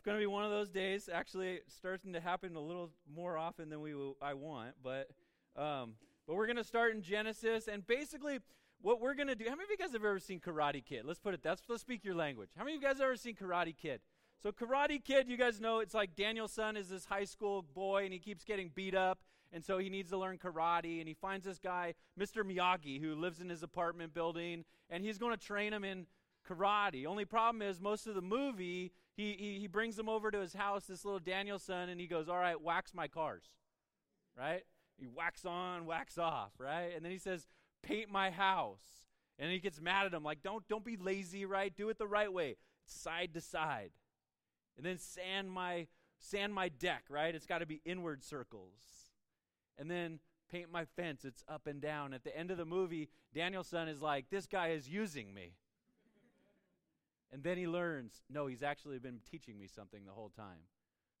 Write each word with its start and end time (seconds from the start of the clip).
It's 0.00 0.06
going 0.06 0.16
to 0.16 0.22
be 0.22 0.26
one 0.26 0.44
of 0.44 0.50
those 0.50 0.70
days. 0.70 1.10
Actually, 1.12 1.56
it's 1.56 1.74
starting 1.74 2.14
to 2.14 2.20
happen 2.20 2.56
a 2.56 2.60
little 2.60 2.90
more 3.14 3.36
often 3.36 3.68
than 3.68 3.82
we 3.82 3.90
w- 3.90 4.14
I 4.22 4.32
want, 4.32 4.70
but 4.82 5.10
um, 5.58 5.92
but 6.26 6.36
we're 6.36 6.46
going 6.46 6.56
to 6.56 6.64
start 6.64 6.94
in 6.94 7.02
Genesis, 7.02 7.68
and 7.68 7.86
basically, 7.86 8.38
what 8.80 8.98
we're 8.98 9.12
going 9.12 9.28
to 9.28 9.34
do. 9.34 9.44
How 9.44 9.56
many 9.56 9.64
of 9.64 9.70
you 9.72 9.76
guys 9.76 9.92
have 9.92 10.02
ever 10.02 10.18
seen 10.18 10.40
Karate 10.40 10.82
Kid? 10.82 11.04
Let's 11.04 11.18
put 11.18 11.34
it. 11.34 11.42
That's 11.42 11.60
let's 11.68 11.82
speak 11.82 12.02
your 12.02 12.14
language. 12.14 12.48
How 12.56 12.64
many 12.64 12.76
of 12.76 12.82
you 12.82 12.88
guys 12.88 12.96
have 12.96 13.08
ever 13.08 13.16
seen 13.16 13.34
Karate 13.34 13.76
Kid? 13.76 14.00
So 14.42 14.52
Karate 14.52 15.04
Kid, 15.04 15.28
you 15.28 15.36
guys 15.36 15.60
know 15.60 15.80
it's 15.80 15.92
like 15.92 16.16
Daniel-san 16.16 16.78
is 16.78 16.88
this 16.88 17.04
high 17.04 17.26
school 17.26 17.60
boy, 17.60 18.04
and 18.04 18.12
he 18.14 18.18
keeps 18.18 18.42
getting 18.42 18.70
beat 18.74 18.94
up, 18.94 19.18
and 19.52 19.62
so 19.62 19.76
he 19.76 19.90
needs 19.90 20.08
to 20.12 20.16
learn 20.16 20.38
karate, 20.38 21.00
and 21.00 21.08
he 21.08 21.14
finds 21.14 21.44
this 21.44 21.58
guy, 21.58 21.92
Mr. 22.18 22.42
Miyagi, 22.42 23.02
who 23.02 23.14
lives 23.16 23.42
in 23.42 23.50
his 23.50 23.62
apartment 23.62 24.14
building, 24.14 24.64
and 24.88 25.04
he's 25.04 25.18
going 25.18 25.36
to 25.36 25.46
train 25.46 25.74
him 25.74 25.84
in 25.84 26.06
karate. 26.48 27.04
Only 27.04 27.26
problem 27.26 27.60
is, 27.60 27.82
most 27.82 28.06
of 28.06 28.14
the 28.14 28.22
movie, 28.22 28.92
he, 29.16 29.36
he, 29.38 29.58
he 29.60 29.66
brings 29.66 29.98
him 29.98 30.08
over 30.08 30.30
to 30.30 30.38
his 30.38 30.54
house, 30.54 30.84
this 30.84 31.04
little 31.04 31.20
Daniel-san, 31.20 31.88
and 31.88 32.00
he 32.00 32.06
goes, 32.06 32.28
All 32.28 32.38
right, 32.38 32.60
wax 32.60 32.94
my 32.94 33.08
cars. 33.08 33.44
Right? 34.38 34.62
He 34.96 35.06
wax 35.06 35.44
on, 35.44 35.86
wax 35.86 36.18
off, 36.18 36.52
right? 36.58 36.92
And 36.94 37.04
then 37.04 37.12
he 37.12 37.18
says, 37.18 37.46
Paint 37.82 38.10
my 38.10 38.30
house. 38.30 38.82
And 39.38 39.50
he 39.50 39.58
gets 39.58 39.80
mad 39.80 40.06
at 40.06 40.14
him, 40.14 40.22
like, 40.22 40.42
Don't, 40.42 40.66
don't 40.68 40.84
be 40.84 40.96
lazy, 40.96 41.44
right? 41.44 41.74
Do 41.74 41.88
it 41.88 41.98
the 41.98 42.06
right 42.06 42.32
way, 42.32 42.56
side 42.86 43.34
to 43.34 43.40
side. 43.40 43.90
And 44.76 44.86
then 44.86 44.98
sand 44.98 45.50
my 45.50 45.86
sand 46.18 46.54
my 46.54 46.68
deck, 46.68 47.04
right? 47.08 47.34
It's 47.34 47.46
got 47.46 47.58
to 47.58 47.66
be 47.66 47.80
inward 47.84 48.22
circles. 48.22 48.72
And 49.78 49.90
then 49.90 50.20
paint 50.50 50.70
my 50.70 50.84
fence, 50.84 51.24
it's 51.24 51.42
up 51.48 51.66
and 51.66 51.80
down. 51.80 52.12
At 52.12 52.24
the 52.24 52.36
end 52.36 52.50
of 52.50 52.58
the 52.58 52.64
movie, 52.64 53.08
Daniel-san 53.34 53.88
is 53.88 54.00
like, 54.00 54.26
This 54.30 54.46
guy 54.46 54.68
is 54.68 54.88
using 54.88 55.32
me. 55.32 55.54
And 57.32 57.42
then 57.42 57.56
he 57.56 57.66
learns, 57.66 58.22
no, 58.28 58.46
he's 58.46 58.62
actually 58.62 58.98
been 58.98 59.20
teaching 59.30 59.58
me 59.58 59.66
something 59.66 60.04
the 60.04 60.12
whole 60.12 60.30
time. 60.30 60.66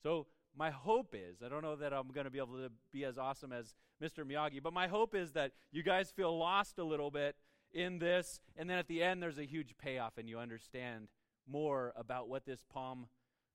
So 0.02 0.26
my 0.56 0.70
hope 0.70 1.14
is, 1.14 1.42
I 1.44 1.48
don't 1.48 1.62
know 1.62 1.76
that 1.76 1.92
I'm 1.92 2.08
going 2.08 2.24
to 2.24 2.30
be 2.30 2.38
able 2.38 2.56
to 2.56 2.70
be 2.92 3.04
as 3.04 3.18
awesome 3.18 3.52
as 3.52 3.74
Mr. 4.02 4.24
Miyagi, 4.24 4.62
but 4.62 4.72
my 4.72 4.88
hope 4.88 5.14
is 5.14 5.32
that 5.32 5.52
you 5.70 5.82
guys 5.82 6.10
feel 6.10 6.36
lost 6.36 6.78
a 6.78 6.84
little 6.84 7.10
bit 7.10 7.36
in 7.72 7.98
this, 7.98 8.40
and 8.56 8.68
then 8.68 8.78
at 8.78 8.88
the 8.88 9.02
end 9.02 9.22
there's 9.22 9.38
a 9.38 9.44
huge 9.44 9.76
payoff 9.78 10.18
and 10.18 10.28
you 10.28 10.38
understand 10.38 11.08
more 11.46 11.92
about 11.96 12.28
what 12.28 12.44
this 12.44 12.64
Palm 12.72 13.06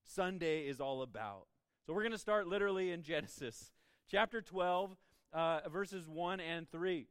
Sunday 0.04 0.68
is 0.68 0.80
all 0.80 1.02
about. 1.02 1.48
So 1.86 1.94
we're 1.94 2.04
going 2.04 2.12
to 2.14 2.18
start 2.18 2.48
literally 2.48 2.92
in 2.92 3.04
Genesis 3.04 3.72
chapter 4.10 4.42
12, 4.42 4.96
uh, 5.34 5.60
verses 5.70 6.08
1 6.08 6.40
and 6.40 6.70
3. 6.70 7.08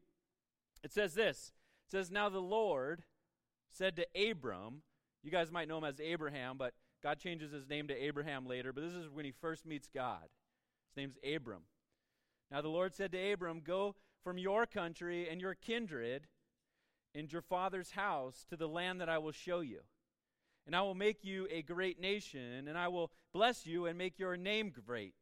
It 0.82 0.92
says 0.92 1.14
this 1.14 1.52
It 1.86 1.90
says, 1.90 2.10
Now 2.10 2.28
the 2.28 2.40
Lord 2.40 3.04
said 3.70 3.96
to 3.96 4.30
Abram, 4.30 4.82
you 5.24 5.30
guys 5.30 5.50
might 5.50 5.68
know 5.68 5.78
him 5.78 5.84
as 5.84 6.00
Abraham, 6.00 6.56
but 6.58 6.74
God 7.02 7.18
changes 7.18 7.50
his 7.50 7.68
name 7.68 7.88
to 7.88 8.04
Abraham 8.04 8.46
later. 8.46 8.72
But 8.72 8.84
this 8.84 8.92
is 8.92 9.08
when 9.08 9.24
he 9.24 9.32
first 9.32 9.64
meets 9.64 9.88
God. 9.88 10.28
His 10.90 10.96
name's 10.96 11.16
Abram. 11.24 11.62
Now 12.50 12.60
the 12.60 12.68
Lord 12.68 12.94
said 12.94 13.10
to 13.12 13.32
Abram, 13.32 13.62
Go 13.64 13.94
from 14.22 14.36
your 14.36 14.66
country 14.66 15.28
and 15.28 15.40
your 15.40 15.54
kindred 15.54 16.26
and 17.14 17.32
your 17.32 17.42
father's 17.42 17.92
house 17.92 18.44
to 18.50 18.56
the 18.56 18.68
land 18.68 19.00
that 19.00 19.08
I 19.08 19.18
will 19.18 19.32
show 19.32 19.60
you. 19.60 19.80
And 20.66 20.76
I 20.76 20.82
will 20.82 20.94
make 20.94 21.24
you 21.24 21.46
a 21.50 21.62
great 21.62 22.00
nation, 22.00 22.68
and 22.68 22.76
I 22.76 22.88
will 22.88 23.10
bless 23.32 23.66
you 23.66 23.86
and 23.86 23.98
make 23.98 24.18
your 24.18 24.36
name 24.36 24.72
great, 24.86 25.14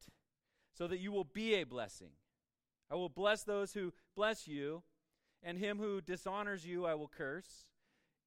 so 0.73 0.87
that 0.87 1.01
you 1.01 1.11
will 1.11 1.25
be 1.25 1.55
a 1.55 1.65
blessing. 1.65 2.13
I 2.91 2.95
will 2.95 3.09
bless 3.09 3.43
those 3.43 3.73
who 3.73 3.93
bless 4.15 4.47
you, 4.47 4.85
and 5.43 5.59
him 5.59 5.79
who 5.79 6.01
dishonors 6.01 6.65
you 6.65 6.87
I 6.87 6.95
will 6.95 7.09
curse 7.09 7.72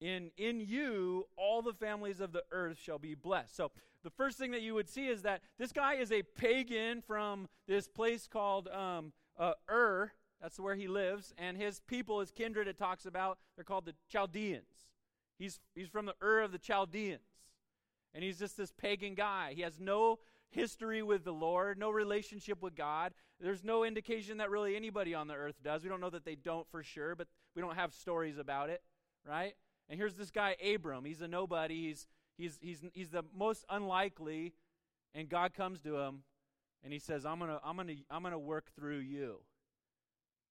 in 0.05 0.29
in 0.37 0.59
you 0.59 1.25
all 1.35 1.63
the 1.63 1.73
families 1.73 2.19
of 2.19 2.31
the 2.31 2.43
earth 2.51 2.77
shall 2.79 2.99
be 2.99 3.15
blessed. 3.15 3.55
So 3.55 3.71
the 4.03 4.11
first 4.11 4.37
thing 4.37 4.51
that 4.51 4.61
you 4.61 4.75
would 4.75 4.87
see 4.87 5.07
is 5.07 5.23
that 5.23 5.41
this 5.57 5.71
guy 5.71 5.95
is 5.95 6.11
a 6.11 6.21
pagan 6.21 7.01
from 7.01 7.49
this 7.67 7.87
place 7.87 8.27
called 8.27 8.67
um, 8.67 9.13
uh, 9.39 9.53
ur. 9.69 10.11
That's 10.39 10.59
where 10.59 10.75
he 10.75 10.87
lives. 10.87 11.33
And 11.39 11.57
his 11.57 11.81
people 11.87 12.19
his 12.19 12.29
kindred 12.29 12.67
it 12.67 12.77
talks 12.77 13.07
about 13.07 13.39
they're 13.55 13.63
called 13.63 13.85
the 13.85 13.95
chaldeans. 14.07 14.69
He's 15.39 15.59
he's 15.73 15.87
from 15.87 16.05
the 16.05 16.15
ur 16.21 16.41
of 16.41 16.51
the 16.51 16.59
chaldeans. 16.59 17.21
And 18.13 18.23
he's 18.23 18.37
just 18.37 18.57
this 18.57 18.71
pagan 18.71 19.15
guy. 19.15 19.53
He 19.55 19.63
has 19.63 19.79
no 19.79 20.19
history 20.51 21.01
with 21.01 21.25
the 21.25 21.33
lord 21.33 21.79
no 21.79 21.89
relationship 21.89 22.61
with 22.61 22.75
god. 22.75 23.13
There's 23.41 23.63
no 23.63 23.83
indication 23.83 24.37
that 24.37 24.51
really 24.51 24.75
anybody 24.75 25.15
on 25.15 25.27
the 25.27 25.33
earth 25.33 25.55
does. 25.63 25.83
We 25.83 25.89
don't 25.89 25.99
know 25.99 26.11
that 26.11 26.23
they 26.23 26.35
don't 26.35 26.69
for 26.69 26.83
sure 26.83 27.15
but 27.15 27.27
we 27.55 27.61
don't 27.63 27.75
have 27.75 27.91
stories 27.91 28.37
about 28.37 28.69
it 28.69 28.83
right 29.27 29.55
and 29.89 29.99
here's 29.99 30.15
this 30.15 30.31
guy, 30.31 30.55
Abram. 30.73 31.05
He's 31.05 31.21
a 31.21 31.27
nobody. 31.27 31.87
He's, 31.87 32.07
he's, 32.37 32.57
he's, 32.61 32.83
he's 32.93 33.09
the 33.09 33.23
most 33.35 33.65
unlikely. 33.69 34.53
And 35.13 35.29
God 35.29 35.53
comes 35.53 35.79
to 35.81 35.97
him 35.97 36.23
and 36.83 36.91
he 36.91 36.99
says, 36.99 37.25
I'm 37.25 37.39
going 37.39 37.51
to 37.51 37.59
I'm 37.63 37.77
gonna, 37.77 37.93
I'm 38.11 38.23
gonna 38.23 38.39
work 38.39 38.69
through 38.75 38.99
you. 38.99 39.39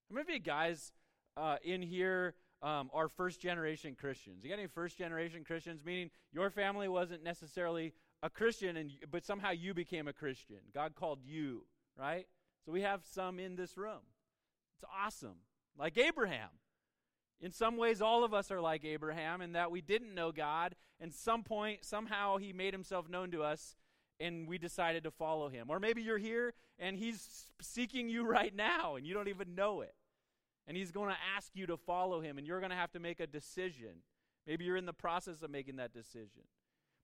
How 0.08 0.14
many 0.14 0.22
of 0.22 0.34
you 0.34 0.40
guys 0.40 0.92
uh, 1.36 1.56
in 1.62 1.82
here 1.82 2.34
um, 2.62 2.90
are 2.92 3.08
first 3.08 3.40
generation 3.40 3.96
Christians? 3.98 4.42
You 4.42 4.50
got 4.50 4.58
any 4.58 4.68
first 4.68 4.98
generation 4.98 5.44
Christians? 5.44 5.84
Meaning 5.84 6.10
your 6.32 6.50
family 6.50 6.88
wasn't 6.88 7.22
necessarily 7.22 7.92
a 8.22 8.30
Christian, 8.30 8.76
and, 8.76 8.90
but 9.10 9.24
somehow 9.24 9.50
you 9.50 9.74
became 9.74 10.08
a 10.08 10.12
Christian. 10.12 10.58
God 10.72 10.94
called 10.94 11.20
you, 11.24 11.64
right? 11.98 12.26
So 12.64 12.72
we 12.72 12.82
have 12.82 13.02
some 13.12 13.38
in 13.38 13.56
this 13.56 13.76
room. 13.76 14.00
It's 14.76 14.84
awesome. 15.04 15.36
Like 15.78 15.98
Abraham. 15.98 16.48
In 17.40 17.52
some 17.52 17.76
ways, 17.76 18.00
all 18.00 18.24
of 18.24 18.32
us 18.32 18.50
are 18.50 18.60
like 18.60 18.84
Abraham 18.84 19.40
in 19.42 19.52
that 19.52 19.70
we 19.70 19.80
didn't 19.80 20.14
know 20.14 20.32
God, 20.32 20.74
and 21.00 21.12
some 21.12 21.42
point, 21.42 21.84
somehow, 21.84 22.38
he 22.38 22.52
made 22.52 22.72
himself 22.72 23.08
known 23.08 23.30
to 23.32 23.42
us, 23.42 23.76
and 24.20 24.48
we 24.48 24.58
decided 24.58 25.04
to 25.04 25.10
follow 25.10 25.48
him. 25.48 25.66
Or 25.68 25.80
maybe 25.80 26.02
you're 26.02 26.18
here 26.18 26.54
and 26.78 26.96
he's 26.96 27.46
seeking 27.60 28.08
you 28.08 28.24
right 28.28 28.54
now, 28.54 28.96
and 28.96 29.06
you 29.06 29.14
don't 29.14 29.28
even 29.28 29.54
know 29.54 29.80
it. 29.80 29.94
And 30.66 30.76
he's 30.76 30.92
going 30.92 31.10
to 31.10 31.16
ask 31.36 31.50
you 31.54 31.66
to 31.66 31.76
follow 31.76 32.20
him, 32.20 32.38
and 32.38 32.46
you're 32.46 32.60
going 32.60 32.70
to 32.70 32.76
have 32.76 32.92
to 32.92 32.98
make 32.98 33.20
a 33.20 33.26
decision. 33.26 34.02
Maybe 34.46 34.64
you're 34.64 34.76
in 34.76 34.86
the 34.86 34.94
process 34.94 35.42
of 35.42 35.50
making 35.50 35.76
that 35.76 35.92
decision. 35.92 36.42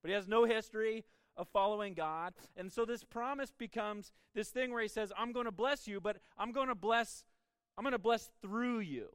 But 0.01 0.09
he 0.09 0.15
has 0.15 0.27
no 0.27 0.45
history 0.45 1.05
of 1.37 1.47
following 1.49 1.93
God. 1.93 2.33
And 2.57 2.71
so 2.71 2.85
this 2.85 3.03
promise 3.03 3.53
becomes 3.55 4.11
this 4.33 4.49
thing 4.49 4.71
where 4.71 4.81
he 4.81 4.87
says, 4.87 5.11
I'm 5.15 5.31
going 5.31 5.45
to 5.45 5.51
bless 5.51 5.87
you, 5.87 6.01
but 6.01 6.17
I'm 6.37 6.51
going 6.51 6.69
to 6.69 6.75
bless 6.75 7.23
I'm 7.77 7.83
going 7.83 7.93
to 7.93 7.99
bless 7.99 8.29
through 8.41 8.79
you. 8.79 9.07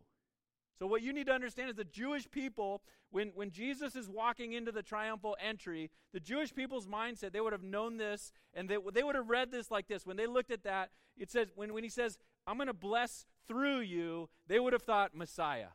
So, 0.79 0.87
what 0.87 1.03
you 1.03 1.13
need 1.13 1.27
to 1.27 1.33
understand 1.33 1.71
is 1.71 1.77
the 1.77 1.85
Jewish 1.85 2.31
people, 2.31 2.83
when, 3.11 3.29
when 3.35 3.51
Jesus 3.51 3.97
is 3.97 4.09
walking 4.09 4.53
into 4.53 4.73
the 4.73 4.83
triumphal 4.83 5.37
entry, 5.41 5.91
the 6.13 6.21
Jewish 6.21 6.55
people's 6.55 6.87
mindset, 6.87 7.33
they 7.33 7.41
would 7.41 7.55
have 7.55 7.63
known 7.63 7.97
this, 7.97 8.31
and 8.53 8.69
they, 8.69 8.77
they 8.93 9.03
would 9.03 9.15
have 9.15 9.31
read 9.31 9.51
this 9.51 9.71
like 9.71 9.89
this. 9.89 10.05
When 10.05 10.19
they 10.19 10.27
looked 10.27 10.51
at 10.51 10.65
that, 10.65 10.91
it 11.17 11.31
says, 11.31 11.49
when, 11.55 11.73
when 11.73 11.83
he 11.83 11.89
says, 11.89 12.19
I'm 12.47 12.57
going 12.57 12.67
to 12.67 12.75
bless 12.75 13.25
through 13.49 13.81
you, 13.81 14.29
they 14.47 14.59
would 14.59 14.75
have 14.75 14.83
thought 14.83 15.15
Messiah. 15.15 15.69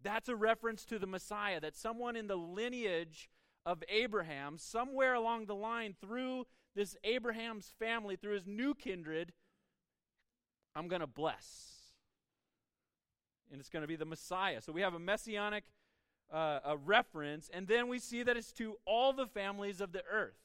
That's 0.00 0.28
a 0.28 0.36
reference 0.36 0.84
to 0.86 0.98
the 0.98 1.06
Messiah, 1.06 1.60
that 1.60 1.76
someone 1.76 2.14
in 2.14 2.28
the 2.28 2.36
lineage 2.36 3.28
of 3.66 3.82
Abraham, 3.88 4.56
somewhere 4.56 5.14
along 5.14 5.46
the 5.46 5.54
line 5.54 5.96
through 6.00 6.46
this 6.76 6.96
Abraham's 7.02 7.72
family, 7.78 8.14
through 8.14 8.34
his 8.34 8.46
new 8.46 8.74
kindred, 8.74 9.32
I'm 10.76 10.86
going 10.86 11.00
to 11.00 11.06
bless 11.06 11.81
and 13.52 13.60
it's 13.60 13.68
going 13.68 13.82
to 13.82 13.88
be 13.88 13.96
the 13.96 14.04
Messiah. 14.04 14.60
So 14.60 14.72
we 14.72 14.80
have 14.80 14.94
a 14.94 14.98
messianic 14.98 15.64
uh, 16.32 16.60
a 16.64 16.76
reference, 16.76 17.50
and 17.52 17.68
then 17.68 17.88
we 17.88 17.98
see 17.98 18.22
that 18.22 18.36
it's 18.36 18.52
to 18.52 18.76
all 18.86 19.12
the 19.12 19.26
families 19.26 19.80
of 19.80 19.92
the 19.92 20.02
earth 20.10 20.38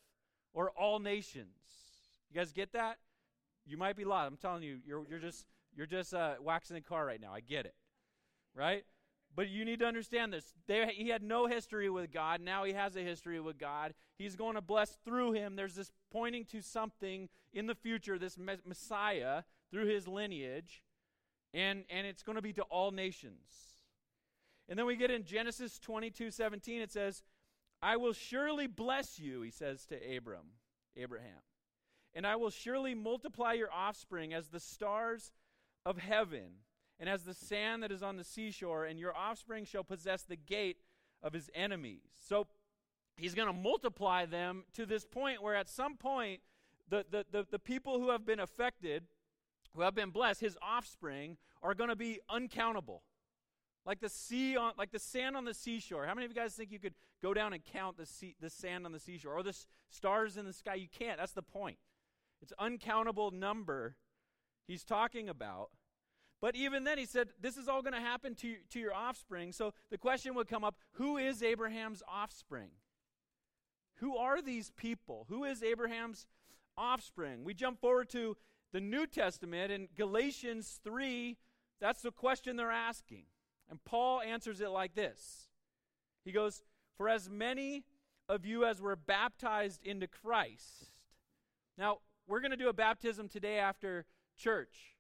or 0.53 0.69
all 0.71 0.99
nations. 0.99 1.47
You 2.29 2.39
guys 2.39 2.51
get 2.51 2.73
that? 2.73 2.97
You 3.65 3.77
might 3.77 3.95
be 3.95 4.03
lost. 4.03 4.27
I'm 4.27 4.37
telling 4.37 4.63
you, 4.63 4.79
you're, 4.85 5.05
you're 5.09 5.19
just 5.19 5.45
you're 5.75 5.87
just 5.87 6.13
uh, 6.13 6.35
waxing 6.41 6.75
the 6.75 6.81
car 6.81 7.05
right 7.05 7.21
now. 7.21 7.33
I 7.33 7.39
get 7.39 7.65
it, 7.65 7.75
right? 8.53 8.83
But 9.35 9.49
you 9.49 9.63
need 9.63 9.79
to 9.79 9.85
understand 9.85 10.33
this. 10.33 10.53
They, 10.67 10.91
he 10.95 11.09
had 11.09 11.21
no 11.21 11.45
history 11.45 11.89
with 11.89 12.11
God. 12.11 12.41
Now 12.41 12.63
he 12.63 12.73
has 12.73 12.95
a 12.95 13.01
history 13.01 13.39
with 13.39 13.59
God. 13.59 13.93
He's 14.17 14.35
going 14.35 14.55
to 14.55 14.61
bless 14.61 14.97
through 15.05 15.33
him. 15.33 15.55
There's 15.55 15.75
this 15.75 15.91
pointing 16.11 16.45
to 16.45 16.61
something 16.61 17.29
in 17.53 17.67
the 17.67 17.75
future, 17.75 18.17
this 18.17 18.37
Messiah 18.37 19.43
through 19.69 19.85
his 19.85 20.07
lineage 20.07 20.81
and, 21.53 21.83
and 21.89 22.05
it's 22.05 22.23
going 22.23 22.35
to 22.35 22.41
be 22.41 22.53
to 22.53 22.63
all 22.63 22.91
nations. 22.91 23.77
And 24.69 24.77
then 24.77 24.85
we 24.85 24.95
get 24.95 25.11
in 25.11 25.23
Genesis 25.23 25.79
22 25.79 26.31
17, 26.31 26.81
it 26.81 26.91
says, 26.91 27.23
I 27.81 27.97
will 27.97 28.13
surely 28.13 28.67
bless 28.67 29.19
you, 29.19 29.41
he 29.41 29.51
says 29.51 29.85
to 29.87 30.17
Abram, 30.17 30.53
Abraham, 30.95 31.41
and 32.13 32.25
I 32.25 32.35
will 32.35 32.49
surely 32.49 32.95
multiply 32.95 33.53
your 33.53 33.71
offspring 33.71 34.33
as 34.33 34.47
the 34.47 34.59
stars 34.59 35.31
of 35.85 35.97
heaven 35.97 36.63
and 36.99 37.07
as 37.07 37.23
the 37.23 37.33
sand 37.33 37.83
that 37.83 37.91
is 37.91 38.01
on 38.01 38.17
the 38.17 38.23
seashore, 38.23 38.85
and 38.85 38.99
your 38.99 39.15
offspring 39.15 39.65
shall 39.65 39.83
possess 39.83 40.23
the 40.23 40.35
gate 40.35 40.77
of 41.21 41.33
his 41.33 41.49
enemies. 41.53 42.01
So 42.27 42.47
he's 43.17 43.35
going 43.35 43.47
to 43.47 43.53
multiply 43.53 44.25
them 44.25 44.63
to 44.73 44.85
this 44.85 45.05
point 45.05 45.41
where 45.41 45.55
at 45.55 45.69
some 45.69 45.95
point 45.95 46.41
the, 46.89 47.05
the, 47.09 47.25
the, 47.31 47.47
the 47.51 47.59
people 47.59 47.99
who 47.99 48.09
have 48.09 48.25
been 48.25 48.39
affected 48.39 49.03
who 49.77 49.83
have 49.83 49.95
been 49.95 50.09
blessed, 50.09 50.41
his 50.41 50.57
offspring, 50.61 51.37
are 51.63 51.73
going 51.73 51.89
to 51.89 51.95
be 51.95 52.19
uncountable. 52.29 53.03
like 53.85 54.01
the 54.01 54.09
sea 54.09 54.57
on 54.57 54.73
like 54.77 54.91
the 54.91 54.99
sand 54.99 55.37
on 55.37 55.45
the 55.45 55.53
seashore. 55.53 56.05
How 56.05 56.13
many 56.13 56.25
of 56.25 56.31
you 56.31 56.35
guys 56.35 56.53
think 56.55 56.71
you 56.71 56.79
could 56.79 56.95
go 57.23 57.33
down 57.33 57.53
and 57.53 57.63
count 57.63 57.95
the 57.97 58.05
sea, 58.05 58.35
the 58.41 58.49
sand 58.49 58.85
on 58.85 58.91
the 58.91 58.99
seashore 58.99 59.33
or 59.33 59.43
the 59.43 59.49
s- 59.49 59.65
stars 59.87 60.35
in 60.35 60.45
the 60.45 60.51
sky? 60.51 60.75
You 60.75 60.87
can't. 60.89 61.17
That's 61.17 61.31
the 61.31 61.41
point. 61.41 61.77
It's 62.41 62.51
uncountable 62.59 63.31
number 63.31 63.95
he's 64.67 64.83
talking 64.83 65.29
about. 65.29 65.69
But 66.41 66.55
even 66.55 66.83
then, 66.83 66.97
he 66.97 67.05
said, 67.05 67.29
This 67.39 67.55
is 67.55 67.67
all 67.67 67.81
going 67.81 67.93
to 67.93 67.99
happen 68.01 68.35
to, 68.35 68.55
to 68.71 68.79
your 68.79 68.93
offspring. 68.93 69.51
So 69.53 69.73
the 69.89 69.97
question 69.97 70.35
would 70.35 70.47
come 70.47 70.63
up 70.63 70.75
who 70.93 71.17
is 71.17 71.41
Abraham's 71.41 72.03
offspring? 72.07 72.69
Who 73.95 74.17
are 74.17 74.41
these 74.41 74.69
people? 74.75 75.25
Who 75.29 75.45
is 75.45 75.63
Abraham's 75.63 76.27
offspring? 76.77 77.43
We 77.43 77.53
jump 77.53 77.79
forward 77.79 78.09
to 78.09 78.35
the 78.73 78.81
New 78.81 79.07
Testament 79.07 79.71
in 79.71 79.87
Galatians 79.95 80.79
3. 80.83 81.37
That's 81.79 82.01
the 82.01 82.11
question 82.11 82.55
they're 82.55 82.71
asking. 82.71 83.23
And 83.69 83.83
Paul 83.85 84.21
answers 84.21 84.61
it 84.61 84.69
like 84.69 84.95
this 84.95 85.47
He 86.23 86.31
goes, 86.31 86.63
For 86.97 87.09
as 87.09 87.29
many 87.29 87.83
of 88.29 88.45
you 88.45 88.65
as 88.65 88.81
were 88.81 88.95
baptized 88.95 89.83
into 89.83 90.07
Christ. 90.07 90.91
Now, 91.77 91.99
we're 92.27 92.41
going 92.41 92.51
to 92.51 92.57
do 92.57 92.69
a 92.69 92.73
baptism 92.73 93.29
today 93.29 93.57
after 93.57 94.05
church 94.37 94.95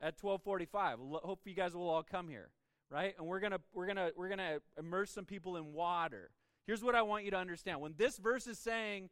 at 0.00 0.14
1245 0.20 0.98
hope 1.24 1.40
you 1.44 1.54
guys 1.54 1.74
will 1.74 1.88
all 1.88 2.02
come 2.02 2.28
here 2.28 2.50
right 2.90 3.14
and 3.18 3.26
we're 3.26 3.40
to 3.40 3.60
we're 3.72 3.86
to 3.86 4.12
we're 4.16 4.28
to 4.28 4.60
immerse 4.78 5.10
some 5.10 5.24
people 5.24 5.56
in 5.56 5.72
water 5.72 6.30
here's 6.66 6.82
what 6.82 6.94
i 6.94 7.00
want 7.00 7.24
you 7.24 7.30
to 7.30 7.36
understand 7.36 7.80
when 7.80 7.94
this 7.96 8.18
verse 8.18 8.46
is 8.46 8.58
saying 8.58 9.08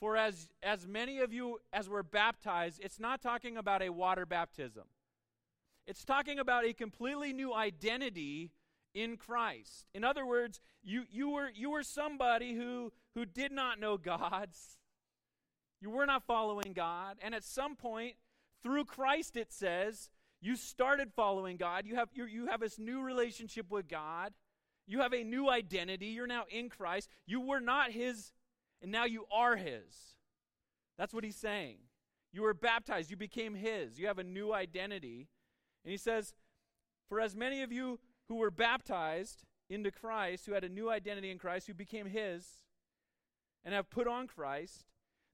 for 0.00 0.16
as 0.16 0.48
as 0.62 0.86
many 0.86 1.18
of 1.18 1.32
you 1.32 1.58
as 1.72 1.88
were 1.88 2.02
baptized 2.02 2.80
it's 2.82 3.00
not 3.00 3.20
talking 3.20 3.56
about 3.56 3.82
a 3.82 3.90
water 3.90 4.26
baptism 4.26 4.84
it's 5.86 6.04
talking 6.04 6.38
about 6.38 6.64
a 6.64 6.72
completely 6.72 7.32
new 7.32 7.54
identity 7.54 8.50
in 8.96 9.18
Christ. 9.18 9.86
In 9.94 10.02
other 10.02 10.26
words, 10.26 10.58
you, 10.82 11.04
you, 11.10 11.28
were, 11.28 11.50
you 11.54 11.70
were 11.70 11.82
somebody 11.82 12.54
who, 12.54 12.92
who 13.14 13.26
did 13.26 13.52
not 13.52 13.78
know 13.78 13.96
God's. 13.96 14.78
You 15.82 15.90
were 15.90 16.06
not 16.06 16.26
following 16.26 16.72
God. 16.74 17.18
And 17.20 17.34
at 17.34 17.44
some 17.44 17.76
point, 17.76 18.14
through 18.62 18.86
Christ, 18.86 19.36
it 19.36 19.52
says, 19.52 20.08
you 20.40 20.56
started 20.56 21.12
following 21.14 21.58
God. 21.58 21.84
You 21.86 21.96
have, 21.96 22.08
you 22.14 22.24
you 22.24 22.46
have 22.46 22.60
this 22.60 22.78
new 22.78 23.02
relationship 23.02 23.70
with 23.70 23.86
God. 23.86 24.32
You 24.86 25.00
have 25.00 25.12
a 25.12 25.22
new 25.22 25.50
identity. 25.50 26.06
You're 26.06 26.26
now 26.26 26.44
in 26.48 26.70
Christ. 26.70 27.10
You 27.26 27.42
were 27.42 27.60
not 27.60 27.90
His, 27.90 28.32
and 28.82 28.92
now 28.92 29.04
you 29.04 29.26
are 29.32 29.56
His. 29.56 30.16
That's 30.98 31.14
what 31.14 31.24
He's 31.24 31.36
saying. 31.36 31.78
You 32.32 32.42
were 32.42 32.54
baptized. 32.54 33.10
You 33.10 33.16
became 33.16 33.54
His. 33.54 33.98
You 33.98 34.06
have 34.06 34.18
a 34.18 34.24
new 34.24 34.52
identity. 34.52 35.28
And 35.84 35.90
he 35.92 35.96
says, 35.96 36.34
For 37.08 37.20
as 37.20 37.36
many 37.36 37.62
of 37.62 37.70
you 37.70 38.00
who 38.28 38.36
were 38.36 38.50
baptized 38.50 39.44
into 39.70 39.90
Christ, 39.90 40.46
who 40.46 40.52
had 40.52 40.64
a 40.64 40.68
new 40.68 40.90
identity 40.90 41.30
in 41.30 41.38
Christ, 41.38 41.66
who 41.66 41.74
became 41.74 42.06
his, 42.06 42.44
and 43.64 43.74
have 43.74 43.90
put 43.90 44.06
on 44.06 44.26
Christ, 44.26 44.86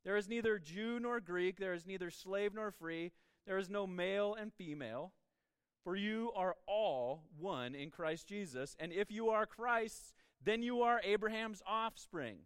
there 0.05 0.17
is 0.17 0.29
neither 0.29 0.59
Jew 0.59 0.99
nor 1.01 1.21
Greek, 1.21 1.59
there 1.59 1.75
is 1.75 1.87
neither 1.87 2.11
slave 2.11 2.55
nor 2.55 2.71
free, 2.71 3.13
there 3.47 3.59
is 3.59 3.71
no 3.71 3.87
male 3.87 4.35
and 4.35 4.53
female, 4.53 5.13
for 5.85 5.97
you 5.97 6.33
are 6.35 6.57
all 6.67 7.25
one 7.39 7.75
in 7.75 7.91
Christ 7.91 8.29
Jesus. 8.29 8.77
And 8.79 8.93
if 8.93 9.11
you 9.11 9.31
are 9.31 9.47
Christ's, 9.47 10.13
then 10.45 10.63
you 10.63 10.83
are 10.83 11.01
Abraham's 11.05 11.63
offspring, 11.67 12.39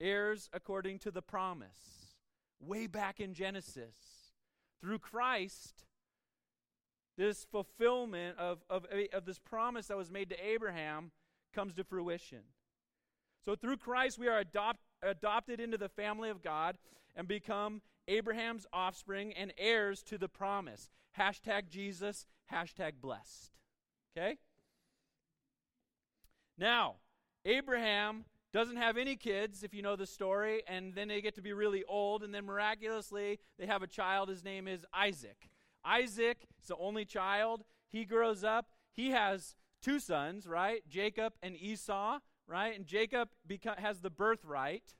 heirs 0.00 0.48
according 0.52 0.98
to 1.00 1.10
the 1.10 1.22
promise. 1.22 2.16
Way 2.60 2.86
back 2.86 3.20
in 3.20 3.34
Genesis. 3.34 3.94
Through 4.80 5.00
Christ, 5.00 5.84
this 7.16 7.46
fulfillment 7.50 8.38
of, 8.38 8.58
of, 8.70 8.86
of 9.12 9.24
this 9.24 9.38
promise 9.38 9.88
that 9.88 9.96
was 9.96 10.10
made 10.10 10.30
to 10.30 10.46
Abraham 10.46 11.10
comes 11.54 11.74
to 11.74 11.84
fruition. 11.84 12.42
So 13.44 13.56
through 13.56 13.78
Christ, 13.78 14.18
we 14.18 14.28
are 14.28 14.38
adopt, 14.38 14.80
adopted 15.02 15.60
into 15.60 15.78
the 15.78 15.88
family 15.88 16.30
of 16.30 16.42
God 16.42 16.78
and 17.16 17.26
become 17.26 17.82
Abraham's 18.06 18.66
offspring 18.72 19.32
and 19.34 19.52
heirs 19.58 20.02
to 20.04 20.18
the 20.18 20.28
promise. 20.28 20.88
Hashtag 21.18 21.68
Jesus, 21.68 22.26
hashtag 22.52 22.92
blessed. 23.00 23.52
Okay? 24.16 24.38
Now, 26.56 26.96
Abraham 27.44 28.24
doesn't 28.52 28.76
have 28.76 28.96
any 28.96 29.16
kids, 29.16 29.62
if 29.62 29.74
you 29.74 29.82
know 29.82 29.96
the 29.96 30.06
story, 30.06 30.62
and 30.66 30.94
then 30.94 31.08
they 31.08 31.20
get 31.20 31.34
to 31.34 31.42
be 31.42 31.52
really 31.52 31.84
old, 31.84 32.22
and 32.22 32.34
then 32.34 32.46
miraculously 32.46 33.38
they 33.58 33.66
have 33.66 33.82
a 33.82 33.86
child. 33.86 34.28
His 34.28 34.42
name 34.42 34.66
is 34.66 34.86
Isaac. 34.92 35.50
Isaac 35.84 36.38
is 36.60 36.68
the 36.68 36.76
only 36.76 37.04
child. 37.04 37.64
He 37.90 38.04
grows 38.04 38.44
up. 38.44 38.66
He 38.94 39.10
has 39.10 39.54
two 39.82 40.00
sons, 40.00 40.46
right? 40.46 40.82
Jacob 40.88 41.34
and 41.42 41.56
Esau, 41.56 42.20
right? 42.46 42.74
And 42.74 42.86
Jacob 42.86 43.28
beca- 43.48 43.78
has 43.78 44.00
the 44.00 44.10
birthright. 44.10 44.94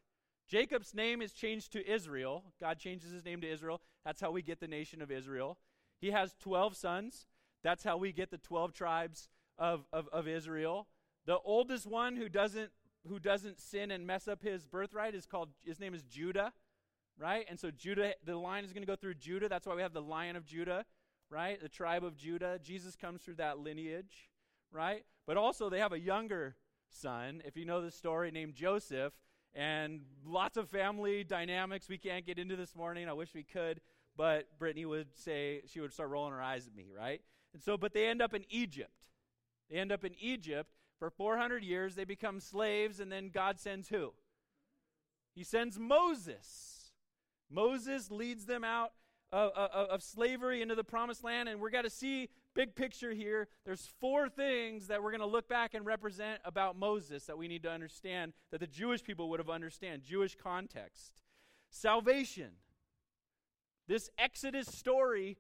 Jacob's 0.47 0.95
name 0.95 1.21
is 1.21 1.33
changed 1.33 1.73
to 1.73 1.91
Israel. 1.91 2.45
God 2.61 2.79
changes 2.79 3.13
his 3.13 3.25
name 3.25 3.41
to 3.41 3.51
Israel. 3.51 3.81
That's 4.05 4.21
how 4.21 4.31
we 4.31 4.43
get 4.43 4.61
the 4.61 4.69
nation 4.69 5.03
of 5.03 5.11
Israel. 5.11 5.59
He 6.01 6.11
has 6.11 6.35
12 6.41 6.77
sons. 6.77 7.27
That's 7.63 7.85
how 7.85 7.97
we 7.97 8.13
get 8.13 8.31
the 8.31 8.39
12 8.39 8.73
tribes 8.73 9.29
of, 9.59 9.85
of, 9.93 10.09
of 10.09 10.29
Israel. 10.29 10.87
The 11.27 11.39
oldest 11.45 11.87
one 11.87 12.17
who 12.17 12.29
doesn't 12.29 12.71
who 13.09 13.19
doesn't 13.19 13.61
sin 13.61 13.91
and 13.91 14.07
mess 14.07 14.29
up 14.29 14.43
his 14.43 14.67
birthright 14.67 15.15
is 15.15 15.27
called 15.27 15.49
his 15.65 15.81
name 15.81 15.95
is 15.95 16.03
Judah 16.05 16.53
right? 17.19 17.45
And 17.49 17.59
so 17.59 17.71
Judah, 17.71 18.15
the 18.25 18.37
line 18.37 18.65
is 18.65 18.73
going 18.73 18.83
to 18.83 18.87
go 18.87 18.97
through 18.97 19.15
Judah. 19.15 19.49
That's 19.49 19.67
why 19.67 19.75
we 19.75 19.83
have 19.83 19.93
the 19.93 20.03
Lion 20.03 20.37
of 20.37 20.47
Judah, 20.47 20.85
right? 21.31 21.61
The 21.61 21.69
tribe 21.69 22.05
of 22.05 22.17
Judah. 22.17 22.59
Jesus 22.63 22.97
comes 22.97 23.23
through 23.23 23.37
that 23.37 23.59
lineage, 23.59 24.31
right? 24.71 25.05
But 25.27 25.37
also 25.37 25.69
they 25.69 25.81
have 25.81 25.93
a 25.93 25.99
younger 25.99 26.57
son, 26.89 27.43
if 27.45 27.57
you 27.57 27.65
know 27.65 27.83
the 27.83 27.91
story, 27.91 28.31
named 28.31 28.55
Joseph, 28.55 29.13
and 29.55 30.03
lots 30.25 30.57
of 30.57 30.69
family 30.69 31.25
dynamics 31.25 31.89
we 31.89 31.99
can't 31.99 32.25
get 32.25 32.39
into 32.39 32.57
this 32.57 32.77
morning. 32.77 33.09
I 33.09 33.13
wish 33.13 33.35
we 33.35 33.43
could, 33.43 33.81
but 34.17 34.47
Brittany 34.59 34.87
would 34.87 35.09
say 35.17 35.63
she 35.67 35.81
would 35.81 35.93
start 35.93 36.11
rolling 36.11 36.33
her 36.33 36.43
eyes 36.43 36.67
at 36.67 36.75
me, 36.75 36.87
right? 36.97 37.21
And 37.53 37.63
so, 37.63 37.77
but 37.77 37.93
they 37.93 38.07
end 38.07 38.23
up 38.23 38.35
in 38.35 38.45
Egypt. 38.49 38.91
They 39.71 39.79
end 39.79 39.91
up 39.91 40.05
in 40.05 40.15
Egypt 40.21 40.71
for 40.99 41.11
400 41.11 41.63
years. 41.63 41.95
They 41.95 42.05
become 42.05 42.41
slaves, 42.41 43.01
and 43.01 43.11
then 43.11 43.31
God 43.33 43.59
sends 43.59 43.89
who? 43.89 44.13
He 45.35 45.45
sends 45.45 45.79
Moses 45.79 46.79
Moses 47.51 48.11
leads 48.11 48.45
them 48.45 48.65
out 48.65 48.93
of, 49.33 49.51
of, 49.53 49.89
of 49.91 50.03
slavery 50.03 50.63
into 50.63 50.75
the 50.75 50.85
promised 50.85 51.25
land, 51.25 51.49
and 51.49 51.61
we're 51.61 51.71
going 51.71 51.85
to 51.85 51.91
see 51.91 52.29
big 52.55 52.75
picture 52.75 53.13
here. 53.13 53.49
There's 53.65 53.89
four 54.01 54.29
things 54.29 54.89
that 54.89 55.03
we're 55.03 55.11
going 55.11 55.21
to 55.21 55.27
look 55.27 55.49
back 55.49 55.75
and 55.75 55.85
represent 55.85 56.41
about 56.45 56.79
Moses 56.79 57.25
that 57.27 57.39
we 57.39 57.49
need 57.49 57.63
to 57.63 57.71
understand 57.71 58.33
that 58.51 58.61
the 58.61 58.67
Jewish 58.67 59.03
people 59.03 59.29
would 59.31 59.41
have 59.41 59.51
understand, 59.51 60.03
Jewish 60.03 60.35
context. 60.35 61.23
Salvation. 61.71 62.53
This 63.87 64.11
Exodus 64.19 64.67
story, 64.67 65.39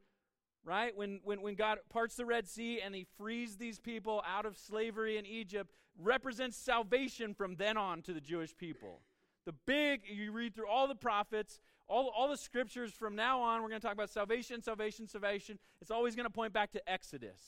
right? 0.64 0.96
When, 0.96 1.20
when, 1.24 1.40
when 1.42 1.54
God 1.54 1.78
parts 1.90 2.14
the 2.14 2.26
Red 2.26 2.48
Sea 2.48 2.80
and 2.80 2.94
he 2.94 3.06
frees 3.16 3.56
these 3.56 3.78
people 3.78 4.22
out 4.26 4.46
of 4.46 4.56
slavery 4.56 5.16
in 5.16 5.26
Egypt, 5.26 5.72
represents 5.98 6.56
salvation 6.56 7.34
from 7.34 7.56
then 7.56 7.76
on 7.76 8.02
to 8.02 8.12
the 8.12 8.20
Jewish 8.20 8.56
people. 8.56 9.00
The 9.46 9.54
big, 9.66 10.02
you 10.06 10.32
read 10.32 10.54
through 10.54 10.68
all 10.68 10.86
the 10.86 10.94
prophets, 10.94 11.58
all, 11.88 12.12
all 12.14 12.28
the 12.28 12.36
scriptures 12.36 12.92
from 12.92 13.16
now 13.16 13.40
on, 13.40 13.62
we're 13.62 13.70
going 13.70 13.80
to 13.80 13.86
talk 13.86 13.94
about 13.94 14.10
salvation, 14.10 14.62
salvation, 14.62 15.08
salvation. 15.08 15.58
It's 15.80 15.90
always 15.90 16.14
going 16.14 16.26
to 16.26 16.30
point 16.30 16.52
back 16.52 16.70
to 16.72 16.90
Exodus. 16.90 17.40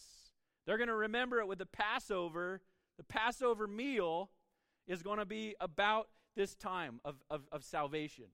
They're 0.67 0.79
going 0.79 0.88
to 0.88 0.95
remember 0.95 1.40
it 1.40 1.47
with 1.47 1.59
the 1.59 1.67
Passover. 1.67 2.61
The 2.97 3.05
Passover 3.05 3.67
meal 3.67 4.31
is 4.87 5.02
going 5.02 5.19
to 5.19 5.26
be 5.26 5.55
about 5.61 6.09
this 6.37 6.55
time 6.55 7.00
of, 7.05 7.17
of, 7.29 7.43
of 7.52 7.64
salvation. 7.64 8.26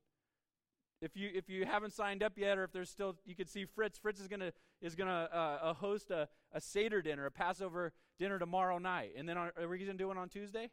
If 1.07 1.17
you 1.17 1.31
if 1.33 1.49
you 1.49 1.65
haven't 1.65 1.93
signed 1.93 2.25
up 2.25 2.33
yet, 2.37 2.59
or 2.59 2.65
if 2.65 2.73
there's 2.73 2.91
still, 2.91 3.15
you 3.25 3.37
can 3.37 3.47
see 3.47 3.65
Fritz. 3.65 3.97
Fritz 3.97 4.21
is 4.21 4.27
gonna 4.27 4.51
is 4.83 4.97
gonna 4.97 5.29
uh, 5.33 5.37
uh, 5.37 5.75
host 5.75 6.11
a, 6.11 6.29
a 6.53 6.61
seder 6.61 7.01
dinner, 7.01 7.27
a 7.27 7.31
Passover 7.31 7.93
dinner 8.19 8.41
tomorrow 8.41 8.79
night, 8.79 9.13
and 9.17 9.29
then 9.29 9.39
on, 9.39 9.51
are 9.57 9.69
we 9.69 9.79
gonna 9.79 9.95
do 9.95 10.11
it 10.11 10.19
on 10.19 10.29
Tuesday? 10.29 10.69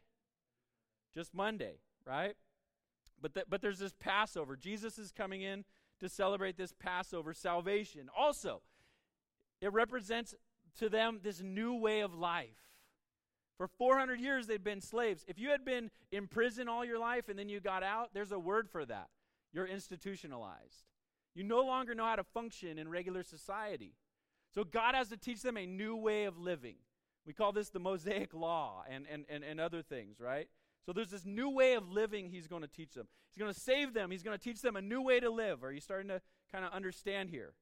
Just 1.14 1.32
Monday, 1.34 1.74
right? 2.04 2.34
But, 3.22 3.32
th- 3.34 3.46
but 3.48 3.62
there's 3.62 3.78
this 3.78 3.94
Passover. 4.00 4.56
Jesus 4.56 4.98
is 4.98 5.12
coming 5.12 5.42
in 5.42 5.64
to 6.00 6.08
celebrate 6.08 6.56
this 6.56 6.72
Passover 6.72 7.32
salvation. 7.32 8.08
Also, 8.18 8.60
it 9.60 9.72
represents 9.72 10.34
to 10.80 10.88
them 10.88 11.20
this 11.22 11.40
new 11.40 11.74
way 11.74 12.00
of 12.00 12.12
life. 12.12 12.58
For 13.56 13.68
400 13.68 14.18
years, 14.18 14.48
they'd 14.48 14.64
been 14.64 14.80
slaves. 14.80 15.24
If 15.28 15.38
you 15.38 15.50
had 15.50 15.64
been 15.64 15.92
in 16.10 16.26
prison 16.26 16.68
all 16.68 16.84
your 16.84 16.98
life 16.98 17.28
and 17.28 17.38
then 17.38 17.48
you 17.48 17.60
got 17.60 17.84
out, 17.84 18.10
there's 18.12 18.32
a 18.32 18.38
word 18.38 18.68
for 18.68 18.84
that. 18.84 19.08
You're 19.54 19.66
institutionalized. 19.66 20.84
You 21.34 21.44
no 21.44 21.62
longer 21.62 21.94
know 21.94 22.04
how 22.04 22.16
to 22.16 22.24
function 22.24 22.78
in 22.78 22.88
regular 22.88 23.22
society. 23.22 23.94
So 24.52 24.64
God 24.64 24.94
has 24.94 25.08
to 25.08 25.16
teach 25.16 25.42
them 25.42 25.56
a 25.56 25.64
new 25.64 25.96
way 25.96 26.24
of 26.24 26.38
living. 26.38 26.76
We 27.24 27.32
call 27.32 27.52
this 27.52 27.70
the 27.70 27.78
Mosaic 27.78 28.34
Law 28.34 28.84
and, 28.90 29.06
and, 29.10 29.24
and, 29.28 29.42
and 29.44 29.60
other 29.60 29.80
things, 29.80 30.20
right? 30.20 30.48
So 30.84 30.92
there's 30.92 31.10
this 31.10 31.24
new 31.24 31.48
way 31.48 31.74
of 31.74 31.88
living 31.88 32.28
he's 32.28 32.48
going 32.48 32.62
to 32.62 32.68
teach 32.68 32.94
them. 32.94 33.06
He's 33.32 33.40
going 33.40 33.54
to 33.54 33.58
save 33.58 33.94
them. 33.94 34.10
He's 34.10 34.22
going 34.22 34.36
to 34.36 34.42
teach 34.42 34.60
them 34.60 34.76
a 34.76 34.82
new 34.82 35.00
way 35.00 35.20
to 35.20 35.30
live. 35.30 35.64
Are 35.64 35.72
you 35.72 35.80
starting 35.80 36.08
to 36.08 36.20
kind 36.52 36.64
of 36.64 36.72
understand 36.72 37.30
here? 37.30 37.54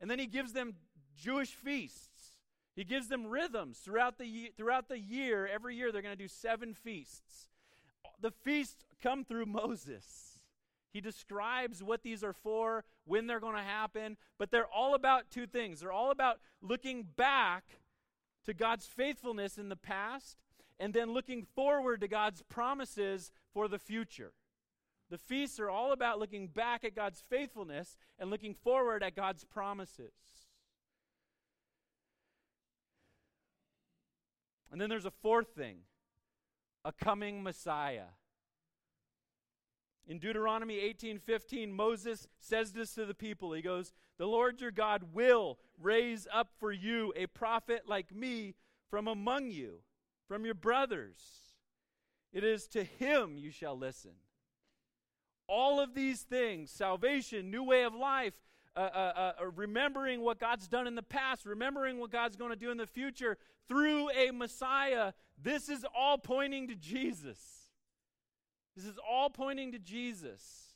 And 0.00 0.10
then 0.10 0.18
he 0.18 0.26
gives 0.26 0.52
them 0.52 0.74
Jewish 1.16 1.50
feasts. 1.50 2.34
He 2.74 2.84
gives 2.84 3.08
them 3.08 3.26
rhythms 3.26 3.78
throughout 3.78 4.18
the, 4.18 4.52
throughout 4.56 4.88
the 4.88 4.98
year. 4.98 5.46
Every 5.46 5.76
year 5.76 5.92
they're 5.92 6.02
going 6.02 6.16
to 6.16 6.22
do 6.22 6.28
seven 6.28 6.74
feasts. 6.74 7.48
The 8.20 8.30
feasts 8.30 8.84
come 9.02 9.24
through 9.24 9.46
Moses. 9.46 10.31
He 10.92 11.00
describes 11.00 11.82
what 11.82 12.02
these 12.02 12.22
are 12.22 12.34
for, 12.34 12.84
when 13.04 13.26
they're 13.26 13.40
going 13.40 13.56
to 13.56 13.62
happen, 13.62 14.16
but 14.38 14.50
they're 14.50 14.66
all 14.66 14.94
about 14.94 15.30
two 15.30 15.46
things. 15.46 15.80
They're 15.80 15.92
all 15.92 16.10
about 16.10 16.38
looking 16.60 17.06
back 17.16 17.64
to 18.44 18.54
God's 18.54 18.86
faithfulness 18.86 19.56
in 19.56 19.68
the 19.68 19.76
past 19.76 20.36
and 20.78 20.92
then 20.92 21.12
looking 21.12 21.46
forward 21.54 22.00
to 22.00 22.08
God's 22.08 22.42
promises 22.42 23.30
for 23.54 23.68
the 23.68 23.78
future. 23.78 24.32
The 25.10 25.18
feasts 25.18 25.60
are 25.60 25.70
all 25.70 25.92
about 25.92 26.18
looking 26.18 26.48
back 26.48 26.84
at 26.84 26.94
God's 26.94 27.22
faithfulness 27.28 27.96
and 28.18 28.30
looking 28.30 28.54
forward 28.54 29.02
at 29.02 29.14
God's 29.14 29.44
promises. 29.44 30.12
And 34.70 34.80
then 34.80 34.88
there's 34.88 35.04
a 35.04 35.10
fourth 35.10 35.48
thing 35.54 35.80
a 36.84 36.92
coming 36.92 37.42
Messiah. 37.42 38.08
In 40.06 40.18
Deuteronomy 40.18 40.78
18:15 40.78 41.72
Moses 41.72 42.26
says 42.38 42.72
this 42.72 42.94
to 42.94 43.06
the 43.06 43.14
people. 43.14 43.52
He 43.52 43.62
goes, 43.62 43.92
"The 44.16 44.26
Lord 44.26 44.60
your 44.60 44.70
God 44.70 45.14
will 45.14 45.58
raise 45.78 46.26
up 46.32 46.52
for 46.58 46.72
you 46.72 47.12
a 47.16 47.26
prophet 47.26 47.86
like 47.86 48.12
me 48.12 48.54
from 48.88 49.06
among 49.06 49.50
you, 49.50 49.82
from 50.26 50.44
your 50.44 50.54
brothers. 50.54 51.56
It 52.32 52.44
is 52.44 52.66
to 52.68 52.84
him 52.84 53.38
you 53.38 53.50
shall 53.50 53.76
listen." 53.76 54.16
All 55.46 55.80
of 55.80 55.94
these 55.94 56.22
things, 56.22 56.70
salvation, 56.70 57.50
new 57.50 57.62
way 57.62 57.84
of 57.84 57.94
life, 57.94 58.34
uh, 58.74 58.80
uh, 58.80 59.32
uh, 59.38 59.50
remembering 59.54 60.22
what 60.22 60.38
God's 60.38 60.66
done 60.66 60.86
in 60.86 60.94
the 60.94 61.02
past, 61.02 61.44
remembering 61.44 61.98
what 61.98 62.10
God's 62.10 62.36
going 62.36 62.50
to 62.50 62.56
do 62.56 62.70
in 62.70 62.78
the 62.78 62.86
future 62.86 63.36
through 63.68 64.10
a 64.10 64.30
Messiah, 64.30 65.12
this 65.36 65.68
is 65.68 65.84
all 65.94 66.16
pointing 66.16 66.68
to 66.68 66.74
Jesus. 66.74 67.61
This 68.76 68.86
is 68.86 68.98
all 69.08 69.30
pointing 69.30 69.72
to 69.72 69.78
Jesus. 69.78 70.74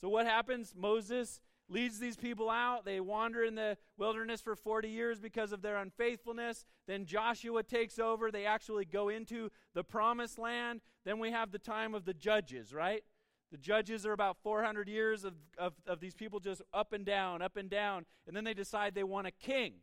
So, 0.00 0.08
what 0.08 0.26
happens? 0.26 0.74
Moses 0.76 1.40
leads 1.68 1.98
these 1.98 2.16
people 2.16 2.48
out. 2.48 2.84
They 2.84 3.00
wander 3.00 3.44
in 3.44 3.54
the 3.54 3.76
wilderness 3.96 4.40
for 4.40 4.54
40 4.54 4.88
years 4.88 5.18
because 5.18 5.52
of 5.52 5.60
their 5.60 5.76
unfaithfulness. 5.76 6.64
Then 6.86 7.04
Joshua 7.04 7.62
takes 7.62 7.98
over. 7.98 8.30
They 8.30 8.46
actually 8.46 8.84
go 8.84 9.08
into 9.08 9.50
the 9.74 9.84
promised 9.84 10.38
land. 10.38 10.80
Then 11.04 11.18
we 11.18 11.30
have 11.30 11.50
the 11.50 11.58
time 11.58 11.94
of 11.94 12.04
the 12.04 12.14
judges, 12.14 12.72
right? 12.72 13.02
The 13.50 13.58
judges 13.58 14.06
are 14.06 14.12
about 14.12 14.36
400 14.42 14.88
years 14.88 15.24
of, 15.24 15.34
of, 15.56 15.74
of 15.86 16.00
these 16.00 16.14
people 16.14 16.38
just 16.38 16.62
up 16.72 16.92
and 16.92 17.04
down, 17.04 17.42
up 17.42 17.56
and 17.56 17.68
down. 17.68 18.04
And 18.26 18.36
then 18.36 18.44
they 18.44 18.54
decide 18.54 18.94
they 18.94 19.04
want 19.04 19.26
a 19.26 19.30
king. 19.30 19.74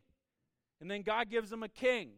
And 0.80 0.90
then 0.90 1.02
God 1.02 1.30
gives 1.30 1.50
them 1.50 1.62
a 1.62 1.68
king. 1.68 2.10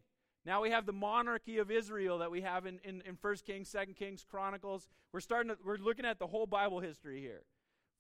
Now 0.49 0.63
we 0.63 0.71
have 0.71 0.87
the 0.87 0.95
monarchy 0.95 1.59
of 1.59 1.71
Israel 1.71 2.17
that 2.19 2.31
we 2.31 2.41
have 2.41 2.65
in, 2.65 2.81
in, 2.83 3.03
in 3.03 3.19
1 3.21 3.37
Kings, 3.47 3.71
2 3.71 3.93
Kings, 3.93 4.25
Chronicles. 4.29 4.89
We're 5.13 5.21
starting 5.21 5.51
to, 5.51 5.59
we're 5.63 5.77
looking 5.77 6.07
at 6.07 6.19
the 6.19 6.27
whole 6.27 6.47
Bible 6.47 6.81
history 6.81 7.21
here. 7.21 7.43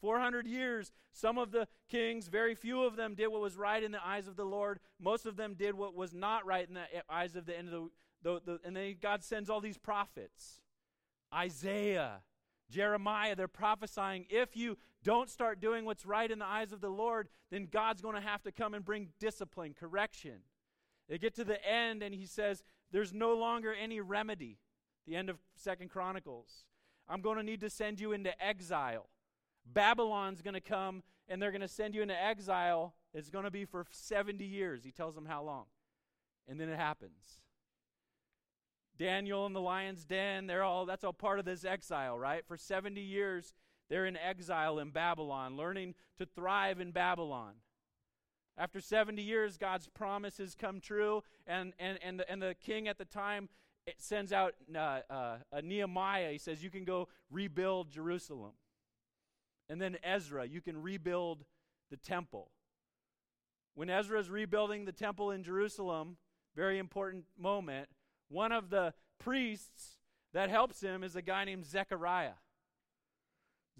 400 0.00 0.46
years, 0.46 0.90
some 1.12 1.36
of 1.36 1.50
the 1.50 1.68
kings, 1.90 2.28
very 2.28 2.54
few 2.54 2.84
of 2.84 2.96
them 2.96 3.14
did 3.14 3.26
what 3.28 3.42
was 3.42 3.58
right 3.58 3.82
in 3.82 3.92
the 3.92 4.02
eyes 4.02 4.26
of 4.28 4.36
the 4.36 4.46
Lord. 4.46 4.80
Most 4.98 5.26
of 5.26 5.36
them 5.36 5.56
did 5.58 5.74
what 5.74 5.94
was 5.94 6.14
not 6.14 6.46
right 6.46 6.66
in 6.66 6.72
the 6.72 6.84
eyes 7.10 7.36
of 7.36 7.44
the 7.44 7.54
end 7.54 7.68
of 7.68 7.74
the, 7.74 7.90
the, 8.22 8.40
the 8.46 8.60
and 8.66 8.74
then 8.74 8.94
God 8.98 9.22
sends 9.22 9.50
all 9.50 9.60
these 9.60 9.76
prophets. 9.76 10.62
Isaiah, 11.34 12.22
Jeremiah, 12.70 13.36
they're 13.36 13.46
prophesying 13.46 14.24
if 14.30 14.56
you 14.56 14.78
don't 15.04 15.28
start 15.28 15.60
doing 15.60 15.84
what's 15.84 16.06
right 16.06 16.30
in 16.30 16.38
the 16.38 16.46
eyes 16.46 16.72
of 16.72 16.80
the 16.80 16.88
Lord, 16.88 17.28
then 17.50 17.68
God's 17.70 18.00
going 18.00 18.14
to 18.14 18.22
have 18.22 18.42
to 18.44 18.52
come 18.52 18.72
and 18.72 18.82
bring 18.82 19.08
discipline, 19.20 19.74
correction. 19.78 20.38
They 21.08 21.18
get 21.18 21.34
to 21.36 21.44
the 21.44 21.64
end 21.66 22.02
and 22.02 22.14
he 22.14 22.26
says, 22.26 22.62
There's 22.92 23.12
no 23.12 23.34
longer 23.34 23.74
any 23.74 24.00
remedy. 24.00 24.58
The 25.06 25.16
end 25.16 25.30
of 25.30 25.38
Second 25.56 25.90
Chronicles. 25.90 26.64
I'm 27.08 27.22
going 27.22 27.38
to 27.38 27.42
need 27.42 27.60
to 27.60 27.70
send 27.70 27.98
you 27.98 28.12
into 28.12 28.30
exile. 28.44 29.08
Babylon's 29.64 30.42
going 30.42 30.54
to 30.54 30.60
come 30.60 31.02
and 31.28 31.40
they're 31.40 31.50
going 31.50 31.62
to 31.62 31.68
send 31.68 31.94
you 31.94 32.02
into 32.02 32.20
exile. 32.20 32.94
It's 33.14 33.30
going 33.30 33.44
to 33.44 33.50
be 33.50 33.64
for 33.64 33.86
70 33.90 34.44
years. 34.44 34.84
He 34.84 34.90
tells 34.90 35.14
them 35.14 35.24
how 35.24 35.42
long. 35.42 35.64
And 36.46 36.60
then 36.60 36.68
it 36.68 36.78
happens. 36.78 37.40
Daniel 38.98 39.46
in 39.46 39.52
the 39.52 39.60
lion's 39.60 40.04
den, 40.04 40.46
they're 40.46 40.64
all 40.64 40.84
that's 40.84 41.04
all 41.04 41.12
part 41.12 41.38
of 41.38 41.44
this 41.44 41.64
exile, 41.64 42.18
right? 42.18 42.44
For 42.46 42.56
70 42.56 43.00
years 43.00 43.54
they're 43.88 44.06
in 44.06 44.16
exile 44.16 44.78
in 44.78 44.90
Babylon, 44.90 45.56
learning 45.56 45.94
to 46.18 46.26
thrive 46.26 46.80
in 46.80 46.90
Babylon. 46.90 47.54
After 48.58 48.80
70 48.80 49.22
years, 49.22 49.56
God's 49.56 49.86
promises 49.86 50.56
come 50.58 50.80
true, 50.80 51.22
and, 51.46 51.72
and, 51.78 51.96
and, 52.02 52.18
the, 52.18 52.30
and 52.30 52.42
the 52.42 52.56
king 52.60 52.88
at 52.88 52.98
the 52.98 53.04
time 53.04 53.48
sends 53.98 54.32
out 54.32 54.54
uh, 54.74 55.00
uh, 55.08 55.36
Nehemiah. 55.62 56.32
He 56.32 56.38
says, 56.38 56.62
You 56.62 56.70
can 56.70 56.84
go 56.84 57.08
rebuild 57.30 57.90
Jerusalem. 57.90 58.52
And 59.70 59.80
then 59.80 59.96
Ezra, 60.02 60.44
you 60.46 60.60
can 60.60 60.82
rebuild 60.82 61.44
the 61.90 61.96
temple. 61.96 62.50
When 63.74 63.88
Ezra 63.88 64.18
is 64.18 64.28
rebuilding 64.28 64.86
the 64.86 64.92
temple 64.92 65.30
in 65.30 65.44
Jerusalem, 65.44 66.16
very 66.56 66.78
important 66.78 67.26
moment, 67.38 67.88
one 68.28 68.50
of 68.50 68.70
the 68.70 68.92
priests 69.20 69.98
that 70.32 70.50
helps 70.50 70.80
him 70.80 71.04
is 71.04 71.14
a 71.14 71.22
guy 71.22 71.44
named 71.44 71.64
Zechariah. 71.64 72.34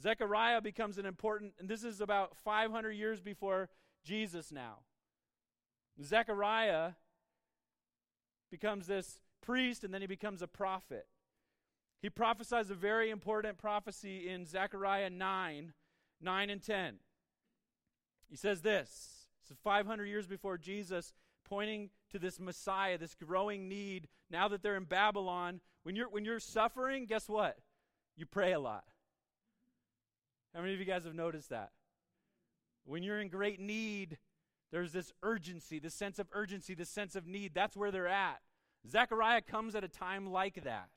Zechariah 0.01 0.61
becomes 0.61 0.99
an 0.99 1.07
important, 1.07 1.55
and 1.59 1.69
this 1.69 1.83
is 1.83 2.01
about 2.01 2.37
500 2.37 2.93
years 2.93 3.21
before 3.21 3.69
Jesus 4.05 4.53
now. 4.53 4.79
Zechariah 6.03 6.93
becomes 8.51 8.87
this 8.87 9.21
priest 9.43 9.85
and 9.85 9.93
then 9.93 10.01
he 10.01 10.07
becomes 10.07 10.43
a 10.43 10.47
prophet. 10.47 11.07
He 12.01 12.11
prophesies 12.11 12.71
a 12.71 12.75
very 12.75 13.11
important 13.11 13.59
prophecy 13.59 14.29
in 14.29 14.47
Zechariah 14.47 15.11
9 15.11 15.73
9 16.21 16.51
and 16.51 16.63
10. 16.63 16.95
He 18.29 18.37
says 18.37 18.61
this. 18.63 19.27
Is 19.51 19.57
500 19.63 20.05
years 20.05 20.27
before 20.27 20.59
Jesus, 20.59 21.15
pointing 21.49 21.91
to 22.11 22.19
this 22.19 22.39
Messiah, 22.39 22.99
this 22.99 23.15
growing 23.15 23.69
need. 23.69 24.09
Now 24.31 24.49
that 24.49 24.63
they're 24.63 24.77
in 24.77 24.85
Babylon, 24.85 25.61
when 25.85 25.97
you're, 25.97 26.09
when 26.09 26.25
you're 26.25 26.41
suffering, 26.41 27.07
guess 27.07 27.29
what? 27.29 27.57
You 28.17 28.27
pray 28.27 28.53
a 28.53 28.61
lot. 28.61 28.85
How 30.55 30.61
many 30.61 30.75
of 30.75 30.81
you 30.81 30.85
guys 30.85 31.05
have 31.05 31.15
noticed 31.15 31.51
that? 31.51 31.71
When 32.89 33.03
you're 33.03 33.21
in 33.21 33.29
great 33.29 33.61
need, 33.61 34.17
there's 34.73 34.93
this 34.93 35.13
urgency, 35.23 35.79
this 35.79 35.93
sense 35.93 36.19
of 36.19 36.27
urgency, 36.33 36.75
this 36.75 36.89
sense 36.89 37.17
of 37.17 37.27
need. 37.27 37.53
That's 37.55 37.77
where 37.77 37.91
they're 37.91 38.09
at. 38.09 38.39
Zechariah 38.89 39.43
comes 39.43 39.75
at 39.75 39.85
a 39.85 39.89
time 39.89 40.33
like 40.33 40.65
that. 40.65 40.89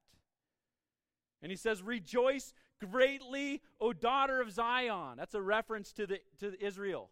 And 1.41 1.51
he 1.51 1.57
says, 1.57 1.83
Rejoice 1.83 2.53
greatly, 2.79 3.61
O 3.81 3.91
daughter 3.91 4.39
of 4.39 4.51
Zion. 4.51 5.17
That's 5.17 5.33
a 5.33 5.41
reference 5.41 5.91
to, 5.93 6.07
the, 6.07 6.19
to 6.39 6.53
Israel. 6.65 7.09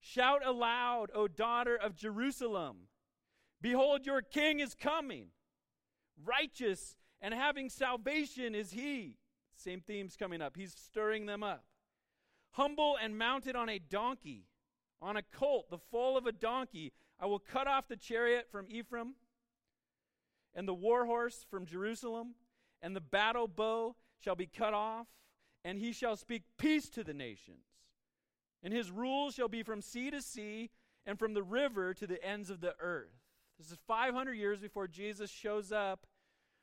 Shout 0.00 0.44
aloud, 0.44 1.10
O 1.14 1.28
daughter 1.28 1.76
of 1.76 1.94
Jerusalem. 1.94 2.88
Behold, 3.60 4.06
your 4.06 4.22
king 4.22 4.60
is 4.60 4.74
coming. 4.74 5.26
Righteous 6.24 6.96
and 7.20 7.34
having 7.34 7.68
salvation 7.68 8.54
is 8.54 8.72
he. 8.72 9.18
Same 9.54 9.82
themes 9.82 10.16
coming 10.16 10.40
up. 10.40 10.56
He's 10.56 10.74
stirring 10.74 11.26
them 11.26 11.42
up 11.42 11.64
humble 12.52 12.96
and 13.00 13.18
mounted 13.18 13.56
on 13.56 13.68
a 13.68 13.78
donkey, 13.78 14.46
on 15.00 15.16
a 15.16 15.22
colt, 15.22 15.70
the 15.70 15.78
foal 15.78 16.16
of 16.16 16.26
a 16.26 16.32
donkey. 16.32 16.92
I 17.20 17.26
will 17.26 17.38
cut 17.38 17.66
off 17.66 17.88
the 17.88 17.96
chariot 17.96 18.48
from 18.50 18.66
Ephraim, 18.68 19.14
and 20.54 20.66
the 20.66 20.74
war 20.74 21.06
horse 21.06 21.44
from 21.50 21.66
Jerusalem, 21.66 22.34
and 22.80 22.96
the 22.96 23.00
battle 23.00 23.48
bow 23.48 23.96
shall 24.18 24.34
be 24.34 24.46
cut 24.46 24.74
off, 24.74 25.06
and 25.64 25.78
he 25.78 25.92
shall 25.92 26.16
speak 26.16 26.42
peace 26.58 26.88
to 26.90 27.04
the 27.04 27.14
nations. 27.14 27.66
And 28.62 28.72
his 28.72 28.90
rule 28.90 29.30
shall 29.30 29.48
be 29.48 29.62
from 29.62 29.82
sea 29.82 30.10
to 30.10 30.22
sea, 30.22 30.70
and 31.04 31.18
from 31.18 31.34
the 31.34 31.42
river 31.42 31.94
to 31.94 32.06
the 32.06 32.24
ends 32.24 32.50
of 32.50 32.60
the 32.60 32.74
earth. 32.78 33.10
This 33.58 33.70
is 33.70 33.78
500 33.86 34.34
years 34.34 34.60
before 34.60 34.88
Jesus 34.88 35.30
shows 35.30 35.72
up, 35.72 36.06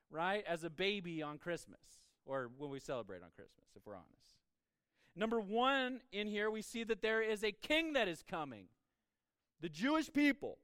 right, 0.09 0.43
as 0.47 0.63
a 0.63 0.69
baby 0.69 1.21
on 1.21 1.37
Christmas, 1.37 1.79
or 2.25 2.49
when 2.57 2.69
we 2.69 2.79
celebrate 2.79 3.21
on 3.21 3.29
Christmas, 3.35 3.67
if 3.75 3.85
we're 3.85 3.95
honest. 3.95 4.38
Number 5.19 5.41
one, 5.41 5.99
in 6.13 6.27
here, 6.27 6.49
we 6.49 6.61
see 6.61 6.85
that 6.85 7.01
there 7.01 7.21
is 7.21 7.43
a 7.43 7.51
king 7.51 7.91
that 7.91 8.07
is 8.07 8.23
coming. 8.25 8.67
The 9.59 9.67
Jewish 9.67 10.11
people, 10.13 10.59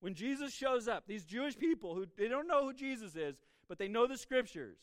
when 0.00 0.14
Jesus 0.14 0.52
shows 0.52 0.88
up, 0.88 1.04
these 1.06 1.24
Jewish 1.24 1.56
people 1.56 1.94
who 1.94 2.06
they 2.18 2.26
don't 2.26 2.48
know 2.48 2.64
who 2.64 2.72
Jesus 2.72 3.14
is, 3.14 3.36
but 3.68 3.78
they 3.78 3.86
know 3.86 4.08
the 4.08 4.18
scriptures, 4.18 4.78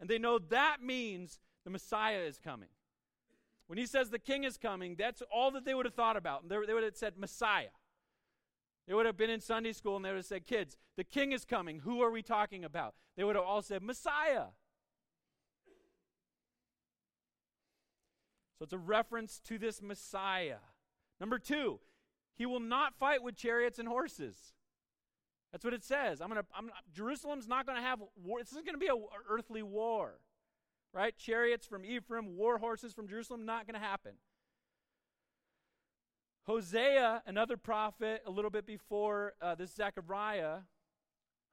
and 0.00 0.08
they 0.08 0.18
know 0.18 0.38
that 0.38 0.78
means 0.82 1.38
the 1.64 1.70
Messiah 1.70 2.20
is 2.20 2.38
coming. 2.38 2.70
When 3.66 3.76
he 3.78 3.84
says 3.84 4.08
the 4.08 4.18
king 4.18 4.44
is 4.44 4.56
coming, 4.56 4.96
that's 4.98 5.22
all 5.30 5.50
that 5.50 5.66
they 5.66 5.74
would 5.74 5.84
have 5.84 5.94
thought 5.94 6.16
about. 6.16 6.48
They, 6.48 6.56
they 6.66 6.72
would 6.72 6.82
have 6.82 6.96
said 6.96 7.18
Messiah. 7.18 7.68
They 8.88 8.94
would 8.94 9.04
have 9.04 9.18
been 9.18 9.30
in 9.30 9.42
Sunday 9.42 9.72
school 9.72 9.96
and 9.96 10.04
they 10.04 10.10
would 10.10 10.16
have 10.16 10.24
said, 10.24 10.46
Kids, 10.46 10.78
the 10.96 11.04
king 11.04 11.32
is 11.32 11.44
coming. 11.44 11.80
Who 11.80 12.02
are 12.02 12.10
we 12.10 12.22
talking 12.22 12.64
about? 12.64 12.94
They 13.16 13.24
would 13.24 13.36
have 13.36 13.44
all 13.44 13.60
said, 13.60 13.82
Messiah. 13.82 14.46
So 18.62 18.64
it's 18.64 18.72
a 18.72 18.78
reference 18.78 19.40
to 19.48 19.58
this 19.58 19.82
Messiah. 19.82 20.58
Number 21.18 21.40
two, 21.40 21.80
He 22.36 22.46
will 22.46 22.60
not 22.60 22.94
fight 22.94 23.20
with 23.20 23.34
chariots 23.34 23.80
and 23.80 23.88
horses. 23.88 24.36
That's 25.50 25.64
what 25.64 25.74
it 25.74 25.82
says. 25.82 26.20
I'm 26.20 26.28
gonna. 26.28 26.44
I'm, 26.56 26.70
Jerusalem's 26.94 27.48
not 27.48 27.66
going 27.66 27.76
to 27.76 27.82
have 27.82 27.98
war. 28.24 28.38
This 28.38 28.52
is 28.52 28.58
going 28.58 28.74
to 28.74 28.78
be 28.78 28.86
an 28.86 29.02
earthly 29.28 29.64
war, 29.64 30.20
right? 30.94 31.12
Chariots 31.18 31.66
from 31.66 31.84
Ephraim, 31.84 32.36
war 32.36 32.58
horses 32.58 32.92
from 32.92 33.08
Jerusalem, 33.08 33.44
not 33.44 33.66
going 33.66 33.74
to 33.74 33.84
happen. 33.84 34.12
Hosea, 36.44 37.24
another 37.26 37.56
prophet, 37.56 38.22
a 38.24 38.30
little 38.30 38.52
bit 38.52 38.64
before 38.64 39.32
uh, 39.42 39.56
this 39.56 39.74
Zechariah, 39.74 40.58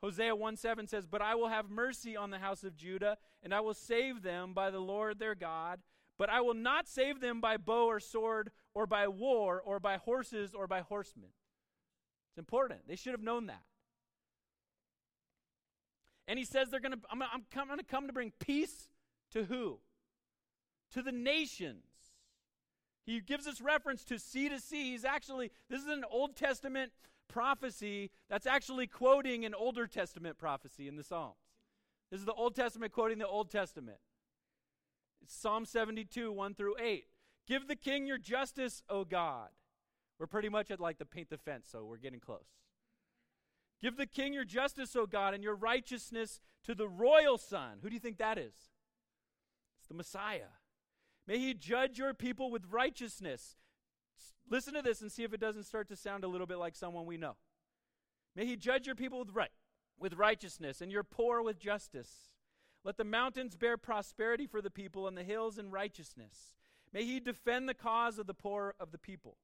Hosea 0.03 0.35
1 0.35 0.57
7 0.57 0.85
says, 0.85 1.07
But 1.07 1.23
I 1.23 1.33
will 1.33 1.49
have 1.49 1.71
mercy 1.71 2.15
on 2.15 2.29
the 2.29 2.37
house 2.37 2.63
of 2.63 2.77
Judah, 2.77 3.17
and 3.41 3.51
I 3.51 3.61
will 3.61 3.73
save 3.73 4.21
them 4.21 4.53
by 4.53 4.69
the 4.69 4.79
Lord 4.79 5.17
their 5.17 5.33
God. 5.33 5.79
But 6.19 6.29
I 6.29 6.41
will 6.41 6.53
not 6.53 6.87
save 6.87 7.21
them 7.21 7.41
by 7.41 7.57
bow 7.57 7.87
or 7.87 7.99
sword, 7.99 8.51
or 8.75 8.85
by 8.85 9.07
war, 9.07 9.59
or 9.65 9.79
by 9.79 9.97
horses, 9.97 10.53
or 10.53 10.67
by 10.67 10.81
horsemen. 10.81 11.29
It's 12.29 12.37
important. 12.37 12.81
They 12.87 12.97
should 12.97 13.13
have 13.13 13.23
known 13.23 13.47
that. 13.47 13.63
And 16.27 16.37
he 16.37 16.45
says 16.45 16.69
they're 16.69 16.81
going 16.81 16.91
to, 16.91 16.99
I'm, 17.09 17.23
I'm 17.23 17.67
going 17.67 17.79
to 17.79 17.85
come 17.85 18.05
to 18.07 18.13
bring 18.13 18.33
peace 18.37 18.89
to 19.31 19.45
who? 19.45 19.79
To 20.91 21.01
the 21.01 21.13
nations. 21.13 21.85
He 23.05 23.21
gives 23.21 23.47
us 23.47 23.61
reference 23.61 24.03
to 24.05 24.19
sea 24.19 24.49
to 24.49 24.59
sea. 24.59 24.91
He's 24.91 25.05
actually, 25.05 25.51
this 25.69 25.81
is 25.81 25.87
an 25.87 26.03
Old 26.11 26.35
Testament 26.35 26.91
prophecy 27.29 28.11
that's 28.29 28.45
actually 28.45 28.87
quoting 28.87 29.45
an 29.45 29.55
Older 29.55 29.87
Testament 29.87 30.37
prophecy 30.37 30.87
in 30.87 30.97
the 30.97 31.03
Psalms. 31.03 31.37
This 32.11 32.19
is 32.19 32.25
the 32.25 32.33
Old 32.33 32.55
Testament 32.55 32.91
quoting 32.91 33.19
the 33.19 33.27
Old 33.27 33.49
Testament. 33.49 33.99
It's 35.21 35.35
Psalm 35.35 35.65
72, 35.65 36.31
1 36.31 36.53
through 36.55 36.75
8. 36.79 37.05
Give 37.47 37.67
the 37.67 37.75
king 37.75 38.05
your 38.05 38.17
justice, 38.17 38.83
O 38.89 39.03
God. 39.03 39.49
We're 40.19 40.27
pretty 40.27 40.49
much 40.49 40.69
at 40.71 40.79
like 40.79 40.97
the 40.97 41.05
paint 41.05 41.29
the 41.29 41.37
fence, 41.37 41.67
so 41.71 41.85
we're 41.85 41.97
getting 41.97 42.19
close. 42.19 42.47
Give 43.81 43.95
the 43.95 44.05
king 44.05 44.33
your 44.33 44.43
justice, 44.43 44.95
O 44.95 45.05
God, 45.05 45.33
and 45.33 45.43
your 45.43 45.55
righteousness 45.55 46.39
to 46.65 46.75
the 46.75 46.87
royal 46.87 47.37
son. 47.37 47.79
Who 47.81 47.89
do 47.89 47.93
you 47.93 47.99
think 47.99 48.17
that 48.17 48.37
is? 48.37 48.53
It's 49.79 49.87
the 49.87 49.93
Messiah. 49.93 50.51
May 51.25 51.39
he 51.39 51.53
judge 51.53 51.97
your 51.97 52.13
people 52.13 52.51
with 52.51 52.65
righteousness. 52.69 53.55
Listen 54.49 54.73
to 54.73 54.81
this 54.81 55.01
and 55.01 55.11
see 55.11 55.23
if 55.23 55.33
it 55.33 55.39
doesn't 55.39 55.63
start 55.63 55.87
to 55.89 55.95
sound 55.95 56.23
a 56.23 56.27
little 56.27 56.47
bit 56.47 56.57
like 56.57 56.75
someone 56.75 57.05
we 57.05 57.17
know. 57.17 57.35
May 58.35 58.45
he 58.45 58.57
judge 58.57 58.85
your 58.85 58.95
people 58.95 59.19
with 59.19 59.31
right 59.33 59.51
with 59.99 60.13
righteousness 60.13 60.81
and 60.81 60.91
your 60.91 61.03
poor 61.03 61.41
with 61.41 61.59
justice. 61.59 62.28
Let 62.83 62.97
the 62.97 63.03
mountains 63.03 63.55
bear 63.55 63.77
prosperity 63.77 64.47
for 64.47 64.61
the 64.61 64.69
people 64.69 65.07
and 65.07 65.17
the 65.17 65.23
hills 65.23 65.57
in 65.57 65.71
righteousness. 65.71 66.55
May 66.93 67.03
he 67.03 67.19
defend 67.19 67.67
the 67.67 67.73
cause 67.73 68.17
of 68.17 68.27
the 68.27 68.33
poor 68.33 68.73
of 68.79 68.91
the 68.91 68.97
people. 68.97 69.37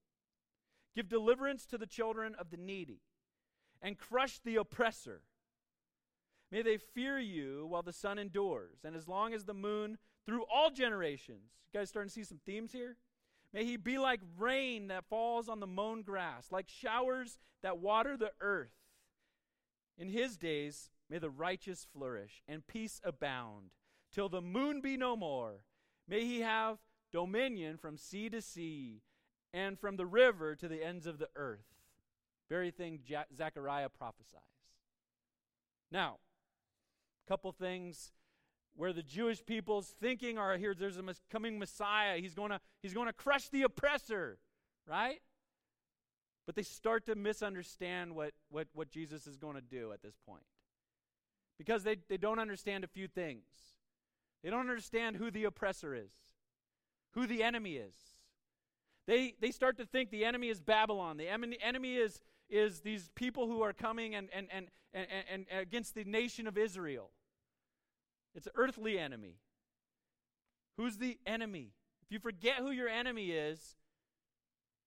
Give 0.95 1.09
deliverance 1.09 1.65
to 1.67 1.77
the 1.77 1.85
children 1.85 2.35
of 2.39 2.49
the 2.49 2.57
needy 2.57 3.01
and 3.81 3.97
crush 3.97 4.39
the 4.39 4.55
oppressor. 4.55 5.21
May 6.51 6.61
they 6.61 6.77
fear 6.77 7.19
you 7.19 7.67
while 7.67 7.81
the 7.81 7.91
sun 7.91 8.17
endures, 8.17 8.79
and 8.85 8.95
as 8.95 9.07
long 9.07 9.33
as 9.33 9.43
the 9.43 9.53
moon 9.53 9.97
through 10.25 10.45
all 10.51 10.69
generations. 10.69 11.51
You 11.71 11.79
guys 11.79 11.89
starting 11.89 12.09
to 12.09 12.13
see 12.13 12.23
some 12.23 12.39
themes 12.45 12.71
here? 12.71 12.95
May 13.53 13.65
he 13.65 13.77
be 13.77 13.97
like 13.97 14.21
rain 14.37 14.87
that 14.87 15.05
falls 15.09 15.49
on 15.49 15.59
the 15.59 15.67
mown 15.67 16.01
grass, 16.01 16.47
like 16.51 16.67
showers 16.69 17.37
that 17.61 17.79
water 17.79 18.17
the 18.17 18.31
earth. 18.41 18.73
In 19.97 20.09
his 20.09 20.37
days, 20.37 20.89
may 21.09 21.17
the 21.17 21.29
righteous 21.29 21.85
flourish 21.93 22.41
and 22.47 22.65
peace 22.67 23.01
abound, 23.03 23.71
till 24.11 24.29
the 24.29 24.41
moon 24.41 24.81
be 24.81 24.97
no 24.97 25.15
more. 25.15 25.61
May 26.07 26.25
he 26.25 26.41
have 26.41 26.77
dominion 27.11 27.77
from 27.77 27.97
sea 27.97 28.29
to 28.29 28.41
sea 28.41 29.01
and 29.53 29.79
from 29.79 29.95
the 29.97 30.05
river 30.05 30.55
to 30.55 30.67
the 30.67 30.83
ends 30.83 31.07
of 31.07 31.17
the 31.17 31.29
earth. 31.35 31.65
Very 32.49 32.71
thing 32.71 32.99
Zechariah 33.35 33.89
prophesies. 33.89 34.41
Now, 35.91 36.17
a 37.25 37.29
couple 37.29 37.51
things 37.51 38.11
where 38.75 38.93
the 38.93 39.03
Jewish 39.03 39.45
people's 39.45 39.95
thinking 39.99 40.37
are 40.37 40.57
here 40.57 40.73
there's 40.73 40.97
a 40.97 41.03
coming 41.31 41.57
Messiah. 41.57 42.17
He's 42.17 42.35
going 42.35 42.51
to 42.51 42.59
he's 42.81 42.93
going 42.93 43.07
to 43.07 43.13
crush 43.13 43.49
the 43.49 43.63
oppressor, 43.63 44.37
right? 44.87 45.21
But 46.45 46.55
they 46.55 46.63
start 46.63 47.05
to 47.07 47.15
misunderstand 47.15 48.15
what, 48.15 48.33
what, 48.49 48.67
what 48.73 48.91
Jesus 48.91 49.25
is 49.25 49.37
going 49.37 49.55
to 49.55 49.61
do 49.61 49.91
at 49.91 50.03
this 50.03 50.15
point. 50.27 50.43
Because 51.57 51.83
they, 51.83 51.97
they 52.09 52.17
don't 52.17 52.39
understand 52.39 52.83
a 52.83 52.87
few 52.87 53.07
things. 53.07 53.45
They 54.43 54.49
don't 54.49 54.69
understand 54.69 55.15
who 55.15 55.31
the 55.31 55.45
oppressor 55.45 55.95
is, 55.95 56.11
who 57.13 57.25
the 57.25 57.41
enemy 57.41 57.75
is. 57.77 57.95
They, 59.07 59.33
they 59.39 59.51
start 59.51 59.77
to 59.77 59.85
think 59.85 60.09
the 60.09 60.25
enemy 60.25 60.49
is 60.49 60.59
Babylon. 60.59 61.17
The 61.17 61.29
enemy 61.29 61.95
is, 61.95 62.21
is 62.49 62.81
these 62.81 63.09
people 63.15 63.47
who 63.47 63.61
are 63.61 63.73
coming 63.73 64.15
and, 64.15 64.29
and, 64.33 64.47
and, 64.51 64.67
and, 64.93 65.07
and, 65.31 65.45
against 65.61 65.95
the 65.95 66.03
nation 66.03 66.47
of 66.47 66.57
Israel. 66.57 67.11
It's 68.35 68.47
an 68.47 68.53
earthly 68.55 68.99
enemy. 68.99 69.37
Who's 70.77 70.97
the 70.97 71.17
enemy? 71.25 71.71
If 72.03 72.11
you 72.11 72.19
forget 72.19 72.57
who 72.57 72.71
your 72.71 72.89
enemy 72.89 73.31
is, 73.31 73.77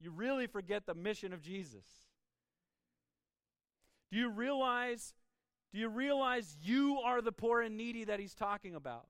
you 0.00 0.10
really 0.10 0.46
forget 0.46 0.86
the 0.86 0.94
mission 0.94 1.32
of 1.32 1.42
Jesus. 1.42 1.86
Do 4.10 4.18
you 4.18 4.30
realize 4.30 5.14
do 5.72 5.78
you 5.78 5.88
realize 5.88 6.56
you 6.62 6.98
are 7.04 7.20
the 7.20 7.32
poor 7.32 7.60
and 7.60 7.76
needy 7.76 8.04
that 8.04 8.20
he's 8.20 8.34
talking 8.34 8.74
about? 8.74 9.06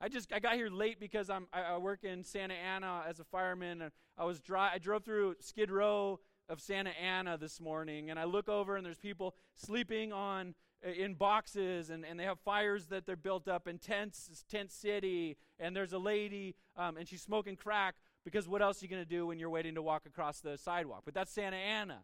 I 0.00 0.08
just 0.08 0.32
I 0.32 0.38
got 0.38 0.54
here 0.54 0.70
late 0.70 0.98
because 0.98 1.28
I'm 1.28 1.46
I, 1.52 1.62
I 1.62 1.76
work 1.78 2.04
in 2.04 2.24
Santa 2.24 2.54
Ana 2.54 3.04
as 3.06 3.20
a 3.20 3.24
fireman 3.24 3.82
and 3.82 3.92
I 4.16 4.24
was 4.24 4.40
dry 4.40 4.70
I 4.72 4.78
drove 4.78 5.04
through 5.04 5.36
Skid 5.40 5.70
Row 5.70 6.20
of 6.48 6.60
Santa 6.60 6.90
Ana 6.90 7.36
this 7.36 7.60
morning 7.60 8.08
and 8.08 8.18
I 8.18 8.24
look 8.24 8.48
over 8.48 8.76
and 8.76 8.86
there's 8.86 8.98
people 8.98 9.34
sleeping 9.56 10.12
on 10.12 10.54
in 10.82 11.12
boxes 11.12 11.90
and, 11.90 12.06
and 12.06 12.18
they 12.18 12.24
have 12.24 12.40
fires 12.40 12.86
that 12.86 13.04
they're 13.04 13.14
built 13.14 13.46
up 13.46 13.68
in 13.68 13.78
tents 13.78 14.44
tent 14.50 14.70
city 14.70 15.36
and 15.58 15.76
there's 15.76 15.92
a 15.92 15.98
lady 15.98 16.54
um, 16.76 16.96
and 16.96 17.06
she's 17.06 17.20
smoking 17.20 17.56
crack 17.56 17.96
because 18.24 18.48
what 18.48 18.62
else 18.62 18.80
are 18.80 18.86
you 18.86 18.90
going 18.90 19.02
to 19.02 19.08
do 19.08 19.26
when 19.26 19.38
you're 19.38 19.50
waiting 19.50 19.74
to 19.74 19.82
walk 19.82 20.06
across 20.06 20.40
the 20.40 20.56
sidewalk? 20.56 21.02
But 21.04 21.12
that's 21.12 21.30
santa 21.30 21.56
ana. 21.56 22.00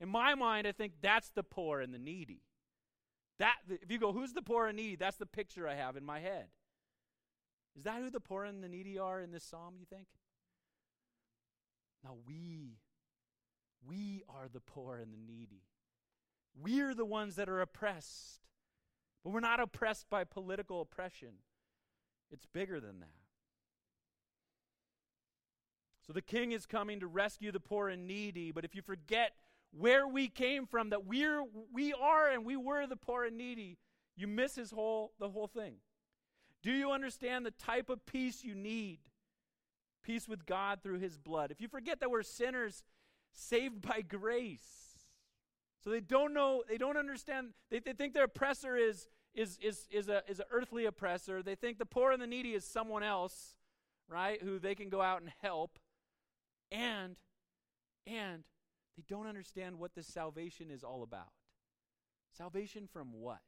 In 0.00 0.08
my 0.08 0.34
mind 0.34 0.66
i 0.66 0.72
think 0.72 0.94
that's 1.02 1.28
the 1.30 1.42
poor 1.42 1.80
and 1.80 1.92
the 1.92 1.98
needy 1.98 2.40
that 3.38 3.56
if 3.68 3.90
you 3.90 3.98
go 3.98 4.12
who's 4.12 4.32
the 4.32 4.42
poor 4.42 4.66
and 4.66 4.76
needy 4.76 4.96
that's 4.96 5.16
the 5.16 5.26
picture 5.26 5.68
i 5.68 5.74
have 5.74 5.96
in 5.96 6.04
my 6.04 6.20
head 6.20 6.46
is 7.76 7.84
that 7.84 8.00
who 8.00 8.10
the 8.10 8.20
poor 8.20 8.44
and 8.44 8.62
the 8.62 8.68
needy 8.68 8.98
are 8.98 9.20
in 9.20 9.32
this 9.32 9.44
psalm 9.44 9.74
you 9.78 9.86
think 9.86 10.06
now 12.04 12.16
we 12.26 12.78
we 13.86 14.22
are 14.28 14.48
the 14.52 14.60
poor 14.60 14.96
and 14.96 15.12
the 15.12 15.18
needy 15.18 15.62
we're 16.60 16.94
the 16.94 17.04
ones 17.04 17.36
that 17.36 17.48
are 17.48 17.60
oppressed. 17.60 18.40
But 19.22 19.30
we're 19.30 19.40
not 19.40 19.60
oppressed 19.60 20.08
by 20.08 20.24
political 20.24 20.80
oppression, 20.80 21.34
it's 22.30 22.46
bigger 22.46 22.80
than 22.80 23.00
that. 23.00 23.08
So 26.06 26.12
the 26.12 26.22
king 26.22 26.52
is 26.52 26.66
coming 26.66 27.00
to 27.00 27.08
rescue 27.08 27.50
the 27.50 27.58
poor 27.58 27.88
and 27.88 28.06
needy, 28.06 28.52
but 28.52 28.64
if 28.64 28.76
you 28.76 28.82
forget 28.82 29.32
where 29.72 30.06
we 30.06 30.28
came 30.28 30.66
from, 30.66 30.90
that 30.90 31.06
we're 31.06 31.42
we 31.72 31.92
are 31.92 32.30
and 32.30 32.44
we 32.44 32.56
were 32.56 32.86
the 32.86 32.96
poor 32.96 33.24
and 33.24 33.36
needy, 33.36 33.78
you 34.16 34.26
miss 34.26 34.54
his 34.54 34.70
whole 34.70 35.12
the 35.18 35.28
whole 35.28 35.46
thing. 35.46 35.74
Do 36.62 36.72
you 36.72 36.90
understand 36.90 37.46
the 37.46 37.52
type 37.52 37.88
of 37.90 38.04
peace 38.06 38.42
you 38.42 38.54
need? 38.54 38.98
Peace 40.02 40.28
with 40.28 40.46
God 40.46 40.80
through 40.82 40.98
his 40.98 41.18
blood. 41.18 41.50
If 41.50 41.60
you 41.60 41.68
forget 41.68 42.00
that 42.00 42.10
we're 42.10 42.22
sinners 42.22 42.84
saved 43.32 43.82
by 43.82 44.02
grace, 44.02 44.86
so 45.86 45.90
they 45.90 46.00
don't 46.00 46.34
know, 46.34 46.64
they 46.68 46.78
don't 46.78 46.96
understand, 46.96 47.50
they, 47.70 47.78
they 47.78 47.92
think 47.92 48.14
their 48.14 48.24
oppressor 48.24 48.76
is, 48.76 49.08
is, 49.34 49.56
is, 49.62 49.86
is, 49.92 50.08
a, 50.08 50.22
is 50.26 50.40
an 50.40 50.46
earthly 50.50 50.86
oppressor. 50.86 51.44
They 51.44 51.54
think 51.54 51.78
the 51.78 51.86
poor 51.86 52.10
and 52.10 52.20
the 52.20 52.26
needy 52.26 52.54
is 52.54 52.64
someone 52.64 53.04
else, 53.04 53.54
right, 54.08 54.42
who 54.42 54.58
they 54.58 54.74
can 54.74 54.88
go 54.88 55.00
out 55.00 55.20
and 55.20 55.30
help. 55.40 55.78
And, 56.72 57.14
and 58.04 58.42
they 58.96 59.04
don't 59.08 59.26
understand 59.26 59.78
what 59.78 59.94
this 59.94 60.06
salvation 60.06 60.70
is 60.70 60.82
all 60.82 61.02
about. 61.02 61.30
Salvation 62.36 62.88
from 62.92 63.08
what? 63.12 63.40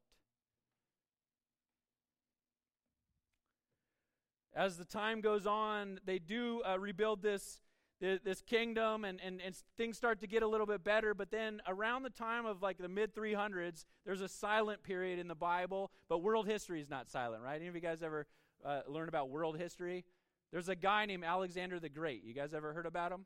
As 4.55 4.77
the 4.77 4.85
time 4.85 5.21
goes 5.21 5.47
on, 5.47 6.01
they 6.05 6.19
do 6.19 6.63
uh, 6.63 6.79
rebuild 6.79 7.23
this 7.23 7.61
this 8.01 8.43
kingdom 8.43 9.05
and, 9.05 9.21
and, 9.21 9.41
and 9.41 9.57
things 9.77 9.97
start 9.97 10.21
to 10.21 10.29
get 10.29 10.45
a 10.45 10.47
little 10.47 10.67
bit 10.67 10.85
better 10.85 11.15
but 11.15 11.33
then 11.33 11.61
around 11.67 12.05
the 12.05 12.11
time 12.11 12.47
of 12.47 12.63
like 12.63 12.79
the 12.79 12.89
mid 12.89 13.13
300s 13.13 13.87
there's 14.07 14.21
a 14.21 14.29
silent 14.29 14.85
period 14.85 15.19
in 15.19 15.27
the 15.27 15.35
bible 15.35 15.91
but 16.09 16.19
world 16.19 16.47
history 16.47 16.81
is 16.81 16.89
not 16.89 17.11
silent 17.11 17.43
right 17.43 17.57
any 17.57 17.67
of 17.67 17.75
you 17.75 17.81
guys 17.81 18.01
ever 18.01 18.29
uh, 18.65 18.83
learn 18.87 19.09
about 19.09 19.31
world 19.31 19.59
history 19.59 20.05
there's 20.53 20.69
a 20.69 20.77
guy 20.77 21.07
named 21.07 21.25
alexander 21.25 21.81
the 21.81 21.89
great 21.89 22.23
you 22.23 22.33
guys 22.33 22.55
ever 22.55 22.73
heard 22.73 22.87
about 22.87 23.11
him 23.11 23.25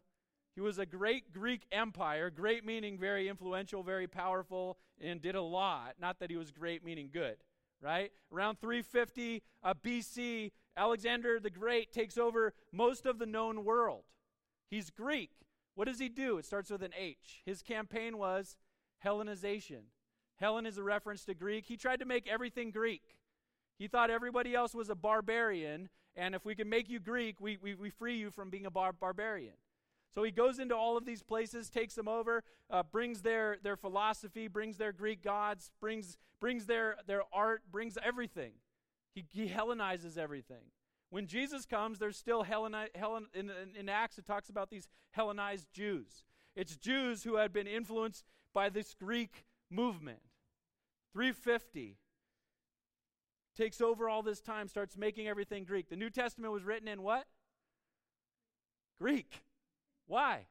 he 0.54 0.60
was 0.60 0.78
a 0.78 0.86
great 0.86 1.32
greek 1.32 1.66
empire 1.72 2.30
great 2.30 2.64
meaning 2.64 2.98
very 2.98 3.28
influential 3.28 3.82
very 3.82 4.06
powerful 4.06 4.78
and 5.00 5.22
did 5.22 5.34
a 5.34 5.42
lot 5.42 5.94
not 6.00 6.18
that 6.20 6.30
he 6.30 6.36
was 6.36 6.50
great 6.50 6.84
meaning 6.84 7.08
good 7.12 7.36
right 7.80 8.12
around 8.32 8.60
350 8.60 9.42
uh, 9.62 9.74
bc 9.74 10.50
alexander 10.76 11.40
the 11.40 11.50
great 11.50 11.92
takes 11.92 12.16
over 12.16 12.52
most 12.72 13.06
of 13.06 13.18
the 13.18 13.26
known 13.26 13.64
world 13.64 14.04
He's 14.72 14.88
Greek. 14.88 15.32
What 15.74 15.86
does 15.86 15.98
he 15.98 16.08
do? 16.08 16.38
It 16.38 16.46
starts 16.46 16.70
with 16.70 16.82
an 16.82 16.94
H. 16.98 17.42
His 17.44 17.60
campaign 17.60 18.16
was 18.16 18.56
Hellenization. 19.04 19.82
Hellen 20.36 20.64
is 20.64 20.78
a 20.78 20.82
reference 20.82 21.26
to 21.26 21.34
Greek. 21.34 21.66
He 21.66 21.76
tried 21.76 22.00
to 22.00 22.06
make 22.06 22.26
everything 22.26 22.70
Greek. 22.70 23.02
He 23.78 23.86
thought 23.86 24.08
everybody 24.08 24.54
else 24.54 24.74
was 24.74 24.88
a 24.88 24.94
barbarian, 24.94 25.90
and 26.16 26.34
if 26.34 26.46
we 26.46 26.54
can 26.54 26.70
make 26.70 26.88
you 26.88 27.00
Greek, 27.00 27.38
we, 27.38 27.58
we, 27.58 27.74
we 27.74 27.90
free 27.90 28.16
you 28.16 28.30
from 28.30 28.48
being 28.48 28.64
a 28.64 28.70
bar- 28.70 28.94
barbarian. 28.94 29.52
So 30.14 30.22
he 30.22 30.30
goes 30.30 30.58
into 30.58 30.76
all 30.76 30.96
of 30.96 31.06
these 31.06 31.22
places, 31.22 31.70
takes 31.70 31.94
them 31.94 32.08
over, 32.08 32.42
uh, 32.70 32.82
brings 32.82 33.22
their, 33.22 33.56
their 33.62 33.76
philosophy, 33.76 34.46
brings 34.46 34.76
their 34.76 34.92
Greek 34.92 35.22
gods, 35.22 35.70
brings, 35.80 36.18
brings 36.40 36.66
their, 36.66 36.96
their 37.06 37.22
art, 37.32 37.62
brings 37.70 37.96
everything. 38.04 38.52
He, 39.14 39.24
he 39.32 39.48
Hellenizes 39.48 40.18
everything. 40.18 40.64
When 41.10 41.26
Jesus 41.26 41.66
comes, 41.66 41.98
there's 41.98 42.16
still 42.16 42.42
Hellen, 42.42 42.74
Hellen 42.94 43.26
in, 43.34 43.50
in, 43.50 43.76
in 43.78 43.88
Acts, 43.88 44.18
it 44.18 44.26
talks 44.26 44.48
about 44.48 44.70
these 44.70 44.88
Hellenized 45.10 45.68
Jews. 45.72 46.24
It's 46.56 46.76
Jews 46.76 47.22
who 47.22 47.36
had 47.36 47.52
been 47.52 47.66
influenced 47.66 48.24
by 48.54 48.68
this 48.68 48.94
Greek 48.94 49.44
movement. 49.70 50.20
350 51.12 51.98
takes 53.56 53.80
over 53.80 54.08
all 54.08 54.22
this 54.22 54.40
time, 54.40 54.68
starts 54.68 54.96
making 54.96 55.28
everything 55.28 55.64
Greek. 55.64 55.88
The 55.88 55.96
New 55.96 56.10
Testament 56.10 56.52
was 56.52 56.64
written 56.64 56.88
in 56.88 57.02
what? 57.02 57.26
Greek. 58.98 59.42
Why? 60.12 60.44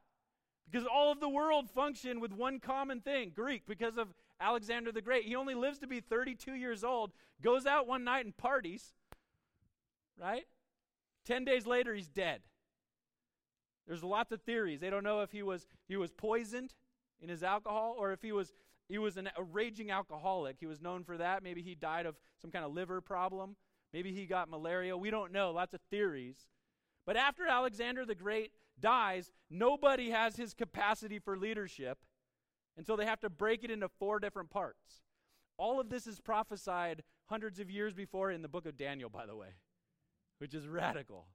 Because 0.72 0.88
all 0.92 1.12
of 1.12 1.20
the 1.20 1.30
world 1.30 1.70
functioned 1.70 2.20
with 2.20 2.34
one 2.34 2.60
common 2.60 3.00
thing 3.00 3.32
Greek, 3.36 3.62
because 3.68 3.96
of 3.96 4.08
Alexander 4.40 4.92
the 4.92 5.04
Great. 5.04 5.26
He 5.26 5.36
only 5.36 5.54
lives 5.54 5.78
to 5.80 5.88
be 5.88 6.00
32 6.00 6.56
years 6.56 6.84
old, 6.84 7.12
goes 7.44 7.68
out 7.68 7.86
one 7.86 8.04
night 8.04 8.26
and 8.26 8.36
parties, 8.36 8.96
right? 10.20 10.46
10 11.28 11.46
days 11.46 11.68
later, 11.68 11.94
he's 11.94 12.08
dead. 12.08 12.42
There's 13.86 14.04
lots 14.04 14.32
of 14.32 14.42
theories. 14.42 14.80
They 14.80 14.90
don't 14.90 15.04
know 15.04 15.22
if 15.22 15.32
he 15.32 15.44
was, 15.44 15.68
he 15.88 15.96
was 15.96 16.10
poisoned 16.10 16.74
in 17.22 17.30
his 17.30 17.44
alcohol 17.44 17.94
or 18.00 18.14
if 18.14 18.24
he 18.24 18.32
was, 18.32 18.56
he 18.90 18.98
was 18.98 19.16
an, 19.16 19.30
a 19.38 19.44
raging 19.44 19.92
alcoholic. 19.92 20.56
He 20.60 20.66
was 20.66 20.82
known 20.82 21.04
for 21.04 21.18
that. 21.18 21.44
Maybe 21.44 21.62
he 21.62 21.76
died 21.76 22.08
of 22.08 22.16
some 22.42 22.50
kind 22.50 22.66
of 22.66 22.74
liver 22.74 23.00
problem. 23.00 23.56
Maybe 23.94 24.12
he 24.12 24.26
got 24.26 24.50
malaria. 24.50 24.98
We 24.98 25.12
don't 25.12 25.32
know. 25.32 25.52
Lots 25.52 25.76
of 25.76 25.82
theories. 25.92 26.48
But 27.06 27.16
after 27.16 27.46
Alexander 27.46 28.08
the 28.08 28.16
Great 28.16 28.52
dies, 28.82 29.32
nobody 29.50 30.10
has 30.10 30.36
his 30.36 30.54
capacity 30.54 31.20
for 31.20 31.38
leadership. 31.38 32.00
And 32.76 32.86
so 32.86 32.96
they 32.96 33.06
have 33.06 33.20
to 33.22 33.30
break 33.30 33.64
it 33.64 33.72
into 33.72 33.90
four 34.00 34.20
different 34.20 34.50
parts. 34.50 35.02
All 35.58 35.80
of 35.80 35.90
this 35.90 36.08
is 36.08 36.20
prophesied 36.20 37.04
hundreds 37.28 37.60
of 37.60 37.70
years 37.70 37.94
before 37.94 38.32
in 38.32 38.42
the 38.42 38.48
book 38.48 38.66
of 38.66 38.78
Daniel, 38.78 39.10
by 39.10 39.26
the 39.26 39.36
way, 39.36 39.50
which 40.40 40.54
is 40.54 40.68
radical. 40.68 41.28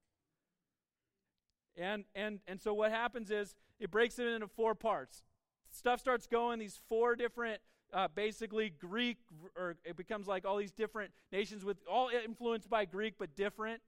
And, 1.76 2.04
and, 2.14 2.40
and 2.46 2.60
so 2.60 2.74
what 2.74 2.90
happens 2.90 3.30
is 3.30 3.54
it 3.78 3.90
breaks 3.90 4.18
it 4.18 4.26
into 4.26 4.48
four 4.48 4.74
parts. 4.74 5.22
Stuff 5.70 6.00
starts 6.00 6.26
going, 6.26 6.58
these 6.58 6.80
four 6.88 7.16
different, 7.16 7.60
uh, 7.92 8.08
basically 8.14 8.70
Greek, 8.70 9.18
or 9.56 9.76
it 9.84 9.96
becomes 9.96 10.26
like 10.26 10.46
all 10.46 10.56
these 10.56 10.72
different 10.72 11.12
nations 11.32 11.64
with 11.64 11.76
all 11.90 12.08
influenced 12.08 12.70
by 12.70 12.84
Greek 12.86 13.14
but 13.18 13.36
different. 13.36 13.82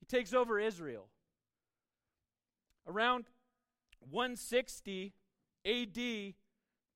He 0.00 0.06
takes 0.06 0.34
over 0.34 0.60
Israel. 0.60 1.08
Around 2.86 3.26
160 4.10 5.12
AD, 5.66 6.34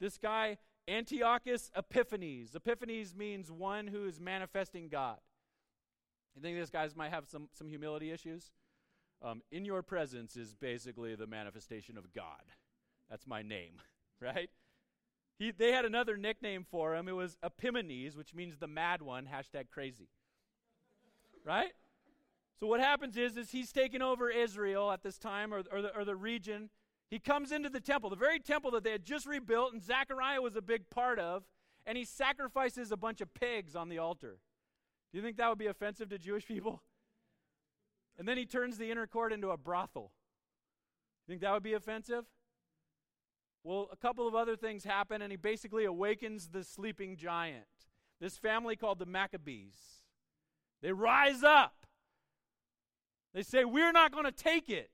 this 0.01 0.19
guy, 0.19 0.59
Antiochus 0.89 1.71
Epiphanes. 1.77 2.55
Epiphanes 2.55 3.15
means 3.15 3.51
one 3.51 3.87
who 3.87 4.07
is 4.07 4.21
manifesting 4.21 4.89
God. 4.89 5.19
You 6.35 6.43
think 6.43 6.59
this 6.59 6.71
guy 6.71 6.89
might 6.97 7.11
have 7.11 7.27
some, 7.29 7.49
some 7.53 7.69
humility 7.69 8.11
issues? 8.11 8.51
Um, 9.23 9.43
in 9.51 9.65
your 9.65 9.83
presence 9.83 10.37
is 10.37 10.55
basically 10.55 11.15
the 11.15 11.27
manifestation 11.27 11.97
of 11.97 12.13
God. 12.13 12.43
That's 13.09 13.27
my 13.27 13.43
name, 13.43 13.81
right? 14.21 14.51
He, 15.39 15.51
they 15.51 15.73
had 15.73 15.85
another 15.85 16.17
nickname 16.17 16.65
for 16.69 16.95
him. 16.95 17.09
It 17.09 17.13
was 17.13 17.37
Epimanes, 17.43 18.17
which 18.17 18.35
means 18.35 18.59
the 18.59 18.67
mad 18.67 19.03
one, 19.03 19.27
hashtag 19.33 19.71
crazy. 19.71 20.09
right? 21.45 21.73
So 22.61 22.67
what 22.67 22.81
happens 22.81 23.17
is, 23.17 23.37
is 23.37 23.51
he's 23.51 23.73
taken 23.73 24.01
over 24.01 24.31
Israel 24.31 24.91
at 24.93 25.03
this 25.03 25.19
time, 25.19 25.53
or, 25.53 25.63
or, 25.73 25.83
the, 25.83 25.97
or 25.97 26.05
the 26.05 26.17
region. 26.17 26.71
He 27.11 27.19
comes 27.19 27.53
into 27.53 27.69
the 27.69 27.81
temple, 27.81 28.11
the 28.11 28.17
very 28.17 28.39
temple 28.39 28.71
that 28.73 28.85
they 28.85 28.93
had 28.93 29.05
just 29.05 29.27
rebuilt, 29.27 29.73
and 29.73 29.83
Zechariah 29.83 30.41
was 30.41 30.57
a 30.57 30.63
big 30.63 30.89
part 30.89 31.19
of, 31.19 31.45
and 31.87 31.99
he 31.99 32.05
sacrifices 32.05 32.91
a 32.91 32.97
bunch 32.97 33.21
of 33.21 33.35
pigs 33.35 33.77
on 33.77 33.89
the 33.89 33.99
altar. 33.99 34.39
Do 35.13 35.19
you 35.19 35.25
think 35.25 35.37
that 35.37 35.49
would 35.49 35.59
be 35.59 35.67
offensive 35.67 36.09
to 36.11 36.19
Jewish 36.19 36.47
people? 36.47 36.83
And 38.19 38.27
then 38.29 38.37
he 38.37 38.47
turns 38.47 38.79
the 38.79 38.91
inner 38.91 39.07
court 39.07 39.33
into 39.33 39.51
a 39.51 39.57
brothel. 39.57 40.13
You 41.27 41.33
think 41.33 41.41
that 41.43 41.53
would 41.53 41.63
be 41.63 41.75
offensive? 41.75 42.25
Well, 43.65 43.89
a 43.93 43.97
couple 43.97 44.29
of 44.29 44.35
other 44.35 44.57
things 44.57 44.85
happen, 44.85 45.23
and 45.23 45.33
he 45.33 45.37
basically 45.37 45.85
awakens 45.85 46.49
the 46.49 46.63
sleeping 46.63 47.17
giant. 47.17 47.65
This 48.21 48.37
family 48.37 48.77
called 48.77 48.99
the 48.99 49.07
Maccabees. 49.07 49.77
They 50.83 50.93
rise 50.93 51.43
up 51.43 51.84
they 53.35 53.43
say, 53.43 53.65
We're 53.65 53.93
not 53.93 54.13
going 54.13 54.25
to 54.25 54.33
take 54.33 54.71
it. 54.71 54.91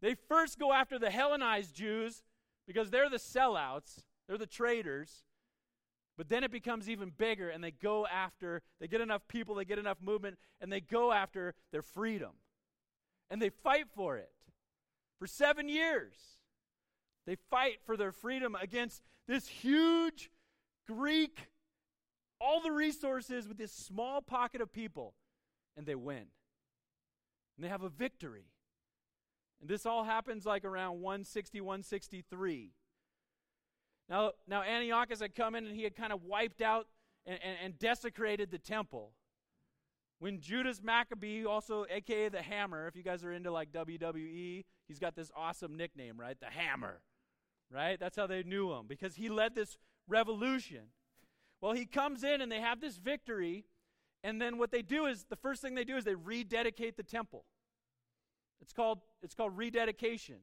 They 0.00 0.14
first 0.28 0.58
go 0.58 0.72
after 0.72 0.98
the 0.98 1.10
Hellenized 1.10 1.74
Jews 1.74 2.22
because 2.66 2.90
they're 2.90 3.10
the 3.10 3.16
sellouts, 3.16 4.02
they're 4.28 4.38
the 4.38 4.46
traitors. 4.46 5.24
But 6.18 6.28
then 6.28 6.44
it 6.44 6.50
becomes 6.50 6.90
even 6.90 7.10
bigger, 7.16 7.48
and 7.48 7.64
they 7.64 7.70
go 7.70 8.06
after, 8.06 8.60
they 8.78 8.86
get 8.86 9.00
enough 9.00 9.26
people, 9.28 9.54
they 9.54 9.64
get 9.64 9.78
enough 9.78 9.96
movement, 10.02 10.38
and 10.60 10.70
they 10.70 10.80
go 10.80 11.10
after 11.10 11.54
their 11.72 11.80
freedom. 11.80 12.32
And 13.30 13.40
they 13.40 13.48
fight 13.48 13.86
for 13.96 14.18
it 14.18 14.30
for 15.18 15.26
seven 15.26 15.70
years. 15.70 16.14
They 17.26 17.36
fight 17.50 17.78
for 17.86 17.96
their 17.96 18.12
freedom 18.12 18.54
against 18.60 19.00
this 19.26 19.48
huge 19.48 20.30
Greek, 20.86 21.38
all 22.38 22.60
the 22.60 22.72
resources 22.72 23.48
with 23.48 23.56
this 23.56 23.72
small 23.72 24.20
pocket 24.20 24.60
of 24.60 24.70
people, 24.70 25.14
and 25.78 25.86
they 25.86 25.94
win 25.94 26.26
and 27.62 27.68
they 27.68 27.70
have 27.70 27.84
a 27.84 27.88
victory. 27.88 28.46
And 29.60 29.70
this 29.70 29.86
all 29.86 30.02
happens 30.02 30.44
like 30.44 30.64
around 30.64 31.00
160, 31.00 31.60
163. 31.60 32.72
Now, 34.08 34.32
now 34.48 34.62
Antiochus 34.62 35.20
had 35.20 35.36
come 35.36 35.54
in 35.54 35.64
and 35.64 35.76
he 35.76 35.84
had 35.84 35.94
kind 35.94 36.12
of 36.12 36.24
wiped 36.24 36.60
out 36.60 36.88
and, 37.24 37.38
and, 37.40 37.56
and 37.62 37.78
desecrated 37.78 38.50
the 38.50 38.58
temple. 38.58 39.12
When 40.18 40.40
Judas 40.40 40.82
Maccabee, 40.82 41.44
also 41.44 41.86
aka 41.88 42.28
the 42.30 42.42
Hammer, 42.42 42.88
if 42.88 42.96
you 42.96 43.04
guys 43.04 43.22
are 43.22 43.32
into 43.32 43.52
like 43.52 43.70
WWE, 43.70 44.64
he's 44.88 44.98
got 44.98 45.14
this 45.14 45.30
awesome 45.36 45.76
nickname, 45.76 46.18
right? 46.18 46.38
The 46.40 46.46
Hammer, 46.46 47.00
right? 47.70 47.98
That's 48.00 48.16
how 48.16 48.26
they 48.26 48.42
knew 48.42 48.72
him 48.72 48.86
because 48.88 49.14
he 49.14 49.28
led 49.28 49.54
this 49.54 49.78
revolution. 50.08 50.86
Well, 51.60 51.74
he 51.74 51.86
comes 51.86 52.24
in 52.24 52.40
and 52.40 52.50
they 52.50 52.60
have 52.60 52.80
this 52.80 52.96
victory, 52.96 53.66
and 54.24 54.42
then 54.42 54.58
what 54.58 54.72
they 54.72 54.82
do 54.82 55.06
is 55.06 55.26
the 55.30 55.36
first 55.36 55.62
thing 55.62 55.76
they 55.76 55.84
do 55.84 55.96
is 55.96 56.04
they 56.04 56.16
rededicate 56.16 56.96
the 56.96 57.04
temple. 57.04 57.44
It's 58.62 58.72
called, 58.72 59.00
it's 59.22 59.34
called 59.34 59.56
rededication. 59.58 60.36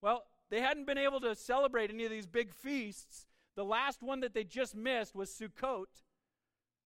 Well, 0.00 0.24
they 0.50 0.60
hadn't 0.60 0.86
been 0.86 0.98
able 0.98 1.20
to 1.20 1.34
celebrate 1.34 1.90
any 1.90 2.04
of 2.04 2.10
these 2.10 2.26
big 2.26 2.52
feasts. 2.52 3.26
The 3.54 3.64
last 3.64 4.02
one 4.02 4.20
that 4.20 4.34
they 4.34 4.44
just 4.44 4.74
missed 4.74 5.14
was 5.14 5.30
Sukkot. 5.30 5.86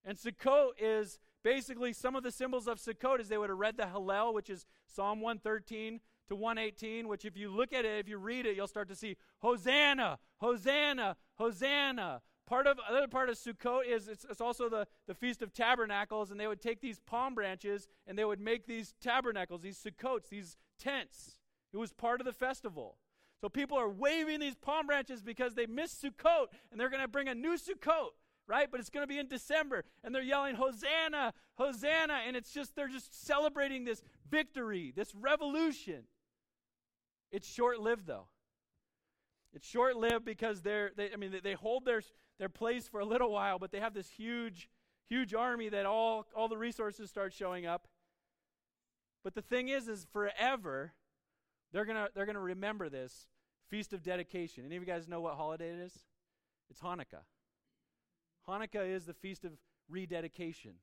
And 0.04 0.18
Sukkot 0.18 0.70
is 0.80 1.18
basically 1.42 1.92
some 1.92 2.16
of 2.16 2.22
the 2.22 2.30
symbols 2.30 2.66
of 2.66 2.78
Sukkot 2.78 3.20
is 3.20 3.28
they 3.28 3.38
would 3.38 3.50
have 3.50 3.58
read 3.58 3.76
the 3.76 3.84
Hallel, 3.84 4.34
which 4.34 4.50
is 4.50 4.66
Psalm 4.86 5.20
113 5.20 6.00
to 6.28 6.36
118, 6.36 7.08
which 7.08 7.24
if 7.24 7.36
you 7.36 7.50
look 7.50 7.72
at 7.72 7.84
it, 7.84 8.00
if 8.00 8.08
you 8.08 8.18
read 8.18 8.46
it, 8.46 8.56
you'll 8.56 8.66
start 8.66 8.88
to 8.88 8.96
see 8.96 9.16
Hosanna, 9.38 10.18
Hosanna, 10.38 11.16
Hosanna. 11.36 12.20
Part 12.48 12.66
of 12.66 12.78
another 12.88 13.08
part 13.08 13.28
of 13.28 13.36
Sukkot 13.36 13.86
is 13.86 14.08
it's, 14.08 14.24
it's, 14.24 14.40
also 14.40 14.70
the, 14.70 14.86
the 15.06 15.14
Feast 15.14 15.42
of 15.42 15.52
Tabernacles, 15.52 16.30
and 16.30 16.40
they 16.40 16.46
would 16.46 16.62
take 16.62 16.80
these 16.80 16.98
palm 16.98 17.34
branches 17.34 17.86
and 18.06 18.18
they 18.18 18.24
would 18.24 18.40
make 18.40 18.66
these 18.66 18.94
tabernacles, 19.02 19.60
these 19.60 19.78
Sukkots, 19.78 20.30
these 20.30 20.56
tents. 20.78 21.36
It 21.74 21.76
was 21.76 21.92
part 21.92 22.22
of 22.22 22.24
the 22.24 22.32
festival. 22.32 22.96
So 23.42 23.50
people 23.50 23.76
are 23.76 23.90
waving 23.90 24.40
these 24.40 24.54
palm 24.54 24.86
branches 24.86 25.20
because 25.20 25.54
they 25.54 25.66
missed 25.66 26.02
Sukkot, 26.02 26.46
and 26.72 26.80
they're 26.80 26.88
going 26.88 27.02
to 27.02 27.08
bring 27.08 27.28
a 27.28 27.34
new 27.34 27.58
Sukkot, 27.58 28.12
right? 28.46 28.68
But 28.70 28.80
it's 28.80 28.88
going 28.88 29.04
to 29.04 29.12
be 29.12 29.18
in 29.18 29.28
December, 29.28 29.84
and 30.02 30.14
they're 30.14 30.22
yelling 30.22 30.54
Hosanna, 30.54 31.34
Hosanna, 31.56 32.20
and 32.26 32.34
it's 32.34 32.50
just 32.50 32.74
they're 32.74 32.88
just 32.88 33.26
celebrating 33.26 33.84
this 33.84 34.02
victory, 34.30 34.94
this 34.96 35.14
revolution. 35.14 36.04
It's 37.30 37.46
short-lived 37.46 38.06
though. 38.06 38.28
It's 39.58 39.68
short-lived 39.68 40.24
because 40.24 40.62
they're 40.62 40.92
they, 40.96 41.10
I 41.12 41.16
mean 41.16 41.32
they, 41.32 41.40
they 41.40 41.54
hold 41.54 41.84
their 41.84 42.00
their 42.38 42.48
place 42.48 42.86
for 42.86 43.00
a 43.00 43.04
little 43.04 43.32
while, 43.32 43.58
but 43.58 43.72
they 43.72 43.80
have 43.80 43.92
this 43.92 44.08
huge, 44.08 44.68
huge 45.08 45.34
army 45.34 45.68
that 45.68 45.84
all, 45.84 46.26
all 46.36 46.46
the 46.46 46.56
resources 46.56 47.10
start 47.10 47.32
showing 47.32 47.66
up. 47.66 47.88
But 49.24 49.34
the 49.34 49.42
thing 49.42 49.68
is, 49.68 49.88
is 49.88 50.06
forever, 50.12 50.92
they're 51.72 51.84
gonna 51.84 52.06
they're 52.14 52.24
gonna 52.24 52.38
remember 52.38 52.88
this 52.88 53.26
feast 53.68 53.92
of 53.92 54.00
dedication. 54.00 54.64
Any 54.64 54.76
of 54.76 54.82
you 54.82 54.86
guys 54.86 55.08
know 55.08 55.20
what 55.20 55.34
holiday 55.34 55.70
it 55.70 55.80
is? 55.80 56.04
It's 56.70 56.78
Hanukkah. 56.78 57.24
Hanukkah 58.48 58.88
is 58.88 59.06
the 59.06 59.14
feast 59.14 59.44
of 59.44 59.50
rededication. 59.88 60.74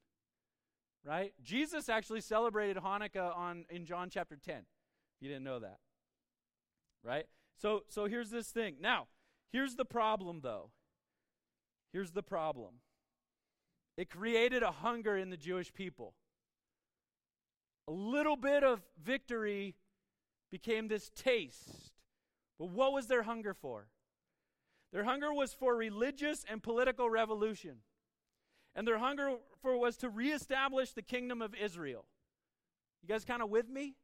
Right? 1.05 1.33
Jesus 1.41 1.88
actually 1.88 2.19
celebrated 2.19 2.75
Hanukkah 2.75 3.38
on 3.38 3.63
in 3.69 3.85
John 3.85 4.09
chapter 4.09 4.35
10. 4.35 4.55
If 4.57 4.63
you 5.21 5.29
didn't 5.29 5.45
know 5.45 5.59
that. 5.59 5.77
Right? 7.05 7.27
So 7.57 7.83
so 7.89 8.05
here's 8.05 8.29
this 8.29 8.49
thing. 8.49 8.75
Now, 8.81 9.07
here's 9.51 9.75
the 9.75 9.85
problem 9.85 10.41
though. 10.41 10.71
Here's 11.93 12.11
the 12.11 12.23
problem. 12.23 12.75
It 13.97 14.09
created 14.09 14.63
a 14.63 14.71
hunger 14.71 15.17
in 15.17 15.29
the 15.29 15.37
Jewish 15.37 15.73
people. 15.73 16.13
A 17.87 17.91
little 17.91 18.35
bit 18.35 18.63
of 18.63 18.81
victory 19.01 19.75
became 20.51 20.87
this 20.87 21.09
taste. 21.15 21.93
But 22.59 22.69
what 22.69 22.93
was 22.93 23.07
their 23.07 23.23
hunger 23.23 23.53
for? 23.53 23.87
Their 24.91 25.03
hunger 25.03 25.33
was 25.33 25.53
for 25.53 25.75
religious 25.75 26.45
and 26.49 26.63
political 26.63 27.09
revolution. 27.09 27.77
And 28.75 28.87
their 28.87 28.97
hunger 28.97 29.37
for 29.61 29.77
was 29.77 29.97
to 29.97 30.09
reestablish 30.09 30.93
the 30.93 31.01
kingdom 31.01 31.41
of 31.41 31.55
Israel. 31.55 32.05
You 33.01 33.07
guys 33.07 33.23
kind 33.23 33.41
of 33.41 33.49
with 33.49 33.69
me? 33.69 33.95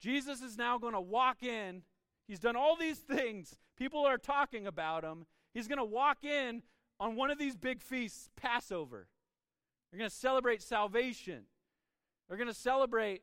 Jesus 0.00 0.42
is 0.42 0.56
now 0.56 0.78
going 0.78 0.94
to 0.94 1.00
walk 1.00 1.42
in. 1.42 1.82
He's 2.28 2.40
done 2.40 2.56
all 2.56 2.76
these 2.76 2.98
things. 2.98 3.56
People 3.76 4.04
are 4.06 4.18
talking 4.18 4.66
about 4.66 5.04
him. 5.04 5.26
He's 5.54 5.68
going 5.68 5.78
to 5.78 5.84
walk 5.84 6.24
in 6.24 6.62
on 6.98 7.16
one 7.16 7.30
of 7.30 7.38
these 7.38 7.56
big 7.56 7.82
feasts, 7.82 8.28
Passover. 8.36 9.08
They're 9.90 9.98
going 9.98 10.10
to 10.10 10.16
celebrate 10.16 10.62
salvation. 10.62 11.44
They're 12.28 12.38
going 12.38 12.48
to 12.48 12.54
celebrate 12.54 13.22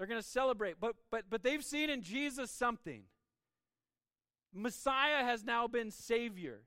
they're 0.00 0.06
going 0.06 0.22
to 0.22 0.26
celebrate. 0.26 0.80
But 0.80 0.94
but 1.10 1.24
but 1.28 1.42
they've 1.42 1.62
seen 1.62 1.90
in 1.90 2.00
Jesus 2.00 2.50
something. 2.50 3.02
Messiah 4.50 5.22
has 5.24 5.44
now 5.44 5.68
been 5.68 5.90
savior. 5.90 6.62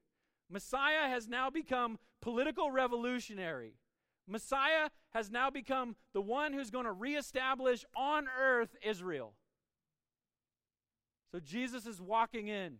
Messiah 0.52 1.10
has 1.10 1.28
now 1.28 1.50
become 1.50 1.98
political 2.22 2.70
revolutionary. 2.70 3.74
Messiah 4.28 4.90
has 5.12 5.30
now 5.30 5.50
become 5.50 5.96
the 6.14 6.22
one 6.22 6.54
who's 6.54 6.72
going 6.72 6.86
to 6.86 6.92
reestablish 6.92 7.86
on 7.96 8.28
earth 8.40 8.76
Israel. 8.84 9.34
So 11.32 11.40
Jesus 11.40 11.86
is 11.86 12.02
walking 12.02 12.48
in. 12.48 12.78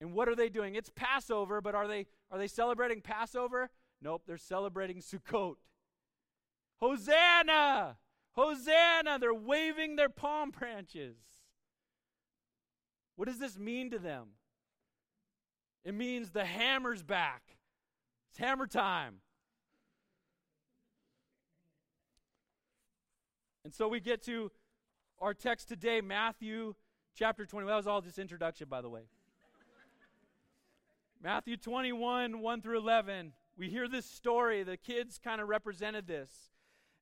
And 0.00 0.12
what 0.12 0.28
are 0.28 0.34
they 0.34 0.48
doing? 0.48 0.74
It's 0.74 0.90
Passover, 0.94 1.60
but 1.60 1.74
are 1.74 1.88
they 1.88 2.06
are 2.30 2.38
they 2.38 2.48
celebrating 2.48 3.00
Passover? 3.00 3.70
Nope, 4.02 4.22
they're 4.26 4.36
celebrating 4.36 5.00
Sukkot. 5.00 5.54
Hosanna! 6.80 7.96
Hosanna! 8.32 9.18
They're 9.18 9.32
waving 9.32 9.96
their 9.96 10.08
palm 10.08 10.50
branches. 10.50 11.16
What 13.16 13.28
does 13.28 13.38
this 13.38 13.58
mean 13.58 13.90
to 13.90 13.98
them? 13.98 14.30
It 15.84 15.94
means 15.94 16.30
the 16.30 16.44
hammer's 16.44 17.02
back. 17.02 17.42
It's 18.30 18.38
hammer 18.38 18.66
time. 18.66 19.20
And 23.64 23.74
so 23.74 23.88
we 23.88 23.98
get 23.98 24.22
to 24.24 24.52
our 25.20 25.32
text 25.32 25.68
today, 25.68 26.02
Matthew 26.02 26.74
chapter 27.16 27.46
20. 27.46 27.66
That 27.66 27.76
was 27.76 27.86
all 27.86 28.02
just 28.02 28.18
introduction, 28.18 28.68
by 28.68 28.82
the 28.82 28.90
way. 28.90 29.00
Matthew 31.22 31.56
21, 31.56 32.40
1 32.40 32.60
through 32.60 32.78
11. 32.78 33.32
We 33.56 33.70
hear 33.70 33.88
this 33.88 34.04
story. 34.04 34.64
The 34.64 34.76
kids 34.76 35.18
kind 35.22 35.40
of 35.40 35.48
represented 35.48 36.06
this. 36.06 36.30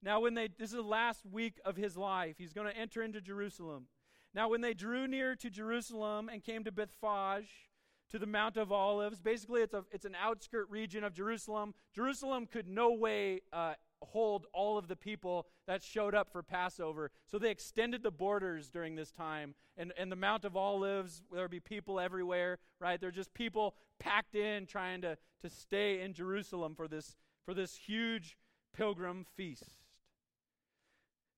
Now, 0.05 0.21
when 0.21 0.35
they, 0.35 0.51
this 0.57 0.71
is 0.71 0.77
the 0.77 0.83
last 0.83 1.27
week 1.27 1.59
of 1.65 1.77
his 1.77 1.97
life, 1.97 2.37
he's 2.39 2.53
going 2.53 2.73
to 2.73 2.77
enter 2.77 3.03
into 3.03 3.21
Jerusalem. 3.21 3.87
Now, 4.33 4.49
when 4.49 4.61
they 4.61 4.73
drew 4.73 5.09
near 5.09 5.35
to 5.35 5.51
Jerusalem 5.51 6.31
and 6.33 6.45
came 6.45 6.63
to 6.63 6.71
Bethphage, 6.71 7.71
to 8.11 8.21
the 8.21 8.27
Mount 8.27 8.57
of 8.57 8.71
Olives, 8.71 9.21
basically 9.21 9.63
it's, 9.63 9.75
a, 9.75 9.83
it's 9.91 10.05
an 10.05 10.15
outskirt 10.23 10.71
region 10.71 11.03
of 11.03 11.13
Jerusalem. 11.13 11.75
Jerusalem 11.93 12.47
could 12.47 12.69
no 12.69 12.93
way 12.93 13.41
uh, 13.53 13.75
hold 14.03 14.47
all 14.53 14.79
of 14.79 14.89
the 14.89 14.97
people 14.97 15.47
that 15.67 15.83
showed 15.83 16.15
up 16.15 16.31
for 16.31 16.43
Passover. 16.43 17.11
So 17.27 17.39
they 17.39 17.51
extended 17.51 18.03
the 18.03 18.11
borders 18.11 18.69
during 18.69 18.95
this 18.95 19.11
time. 19.11 19.55
And, 19.77 19.93
and 19.97 20.11
the 20.11 20.17
Mount 20.17 20.45
of 20.45 20.57
Olives, 20.57 21.23
there 21.33 21.43
would 21.43 21.51
be 21.51 21.61
people 21.61 22.01
everywhere, 22.01 22.59
right? 22.81 23.01
They're 23.01 23.11
just 23.11 23.33
people 23.35 23.75
packed 23.99 24.35
in 24.35 24.67
trying 24.67 25.03
to, 25.03 25.17
to 25.43 25.49
stay 25.49 26.01
in 26.01 26.13
Jerusalem 26.13 26.75
for 26.75 26.89
this, 26.89 27.17
for 27.45 27.55
this 27.55 27.77
huge 27.77 28.37
pilgrim 28.77 29.25
feast. 29.37 29.63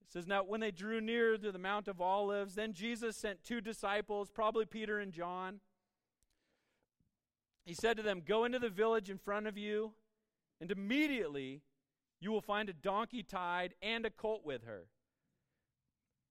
It 0.03 0.13
says, 0.13 0.27
Now 0.27 0.43
when 0.43 0.61
they 0.61 0.71
drew 0.71 1.01
near 1.01 1.37
to 1.37 1.53
the 1.53 1.59
Mount 1.59 1.89
of 1.89 2.01
Olives, 2.01 2.55
then 2.55 2.73
Jesus 2.73 3.17
sent 3.17 3.45
two 3.45 3.61
disciples, 3.61 4.31
probably 4.31 4.65
Peter 4.65 4.99
and 4.99 5.13
John. 5.13 5.61
He 7.65 7.75
said 7.75 7.97
to 7.97 8.03
them, 8.03 8.23
Go 8.25 8.45
into 8.45 8.59
the 8.59 8.69
village 8.69 9.11
in 9.11 9.19
front 9.19 9.47
of 9.47 9.57
you, 9.57 9.93
and 10.61 10.71
immediately 10.71 11.63
you 12.21 12.31
will 12.31 12.41
find 12.41 12.69
a 12.69 12.73
donkey 12.73 13.23
tied 13.23 13.75
and 13.83 14.07
a 14.07 14.11
colt 14.11 14.43
with 14.45 14.65
her. 14.65 14.87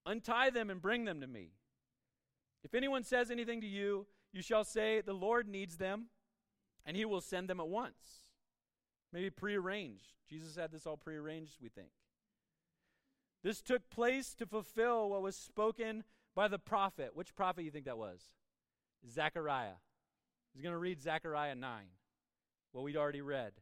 Untie 0.06 0.50
them 0.50 0.70
and 0.70 0.82
bring 0.82 1.06
them 1.06 1.22
to 1.22 1.28
me. 1.28 1.52
If 2.64 2.74
anyone 2.74 3.04
says 3.04 3.30
anything 3.30 3.62
to 3.62 3.68
you, 3.68 4.08
you 4.32 4.42
shall 4.42 4.64
say, 4.64 5.02
The 5.02 5.14
Lord 5.14 5.48
needs 5.48 5.78
them, 5.78 6.06
and 6.86 6.98
he 6.98 7.06
will 7.06 7.22
send 7.22 7.50
them 7.50 7.60
at 7.60 7.68
once. 7.68 8.26
Maybe 9.12 9.30
prearranged. 9.30 10.14
Jesus 10.30 10.56
had 10.56 10.72
this 10.72 10.88
all 10.88 10.98
prearranged, 10.98 11.58
we 11.62 11.70
think. 11.70 11.90
This 13.44 13.62
took 13.62 13.90
place 13.90 14.34
to 14.36 14.46
fulfill 14.46 15.10
what 15.10 15.22
was 15.22 15.36
spoken 15.36 16.04
by 16.36 16.48
the 16.48 16.58
prophet. 16.58 17.12
Which 17.14 17.36
prophet 17.36 17.62
do 17.62 17.66
you 17.66 17.72
think 17.72 17.86
that 17.86 17.98
was? 17.98 18.22
Zechariah. 19.08 19.76
He's 20.54 20.64
going 20.64 20.74
to 20.74 20.80
read 20.80 21.02
Zechariah 21.02 21.56
9, 21.56 21.84
what 22.72 22.84
we'd 22.84 22.98
already 22.98 23.22
read, 23.22 23.54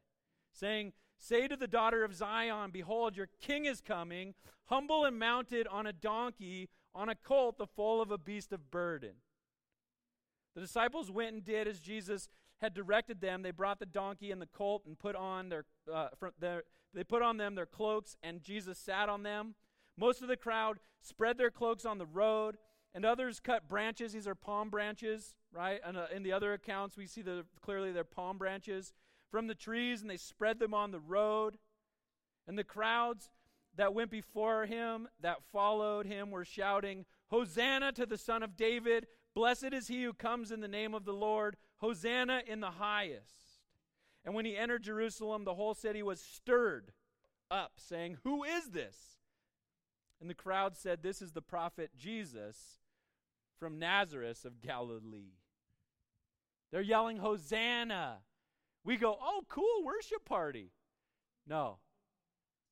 saying, 0.52 0.92
Say 1.22 1.46
to 1.46 1.54
the 1.54 1.68
daughter 1.68 2.02
of 2.02 2.16
Zion, 2.16 2.72
Behold, 2.72 3.16
your 3.16 3.28
king 3.40 3.64
is 3.64 3.80
coming, 3.80 4.34
humble 4.64 5.04
and 5.04 5.16
mounted 5.16 5.68
on 5.68 5.86
a 5.86 5.92
donkey, 5.92 6.68
on 6.96 7.08
a 7.08 7.14
colt, 7.14 7.58
the 7.58 7.66
foal 7.66 8.02
of 8.02 8.10
a 8.10 8.18
beast 8.18 8.52
of 8.52 8.72
burden. 8.72 9.12
The 10.56 10.60
disciples 10.60 11.12
went 11.12 11.34
and 11.34 11.44
did 11.44 11.68
as 11.68 11.78
Jesus 11.78 12.28
had 12.60 12.74
directed 12.74 13.20
them. 13.20 13.42
They 13.42 13.52
brought 13.52 13.78
the 13.78 13.86
donkey 13.86 14.32
and 14.32 14.42
the 14.42 14.48
colt 14.48 14.82
and 14.84 14.98
put 14.98 15.14
on 15.14 15.48
their, 15.48 15.64
uh, 15.92 16.08
their 16.40 16.64
they 16.92 17.04
put 17.04 17.22
on 17.22 17.36
them 17.36 17.54
their 17.54 17.66
cloaks, 17.66 18.16
and 18.24 18.42
Jesus 18.42 18.76
sat 18.76 19.08
on 19.08 19.22
them. 19.22 19.54
Most 19.96 20.22
of 20.22 20.28
the 20.28 20.36
crowd 20.36 20.80
spread 21.02 21.38
their 21.38 21.52
cloaks 21.52 21.84
on 21.86 21.98
the 21.98 22.06
road, 22.06 22.56
and 22.96 23.04
others 23.04 23.38
cut 23.38 23.68
branches. 23.68 24.12
These 24.12 24.26
are 24.26 24.34
palm 24.34 24.70
branches, 24.70 25.36
right? 25.52 25.80
And 25.86 25.96
uh, 25.96 26.06
in 26.12 26.24
the 26.24 26.32
other 26.32 26.52
accounts, 26.52 26.96
we 26.96 27.06
see 27.06 27.22
the 27.22 27.44
clearly 27.60 27.92
they're 27.92 28.02
palm 28.02 28.38
branches 28.38 28.92
from 29.32 29.48
the 29.48 29.54
trees 29.56 30.02
and 30.02 30.08
they 30.08 30.16
spread 30.16 30.60
them 30.60 30.74
on 30.74 30.92
the 30.92 31.00
road. 31.00 31.56
And 32.46 32.56
the 32.56 32.62
crowds 32.62 33.30
that 33.76 33.94
went 33.94 34.10
before 34.10 34.66
him, 34.66 35.08
that 35.20 35.42
followed 35.50 36.06
him, 36.06 36.30
were 36.30 36.44
shouting, 36.44 37.06
Hosanna 37.28 37.92
to 37.92 38.06
the 38.06 38.18
Son 38.18 38.42
of 38.42 38.56
David! 38.56 39.06
Blessed 39.34 39.72
is 39.72 39.88
he 39.88 40.04
who 40.04 40.12
comes 40.12 40.52
in 40.52 40.60
the 40.60 40.68
name 40.68 40.94
of 40.94 41.06
the 41.06 41.14
Lord! 41.14 41.56
Hosanna 41.78 42.42
in 42.46 42.60
the 42.60 42.72
highest! 42.72 43.62
And 44.24 44.34
when 44.34 44.44
he 44.44 44.56
entered 44.56 44.82
Jerusalem, 44.82 45.44
the 45.44 45.54
whole 45.54 45.74
city 45.74 46.02
was 46.02 46.20
stirred 46.20 46.92
up, 47.50 47.72
saying, 47.76 48.18
Who 48.24 48.44
is 48.44 48.68
this? 48.68 48.96
And 50.20 50.28
the 50.28 50.34
crowd 50.34 50.76
said, 50.76 51.02
This 51.02 51.22
is 51.22 51.32
the 51.32 51.42
prophet 51.42 51.90
Jesus 51.96 52.82
from 53.58 53.78
Nazareth 53.78 54.44
of 54.44 54.60
Galilee. 54.60 55.38
They're 56.70 56.82
yelling, 56.82 57.16
Hosanna! 57.16 58.18
We 58.84 58.96
go, 58.96 59.16
oh, 59.20 59.42
cool, 59.48 59.84
worship 59.84 60.24
party. 60.24 60.72
No. 61.46 61.78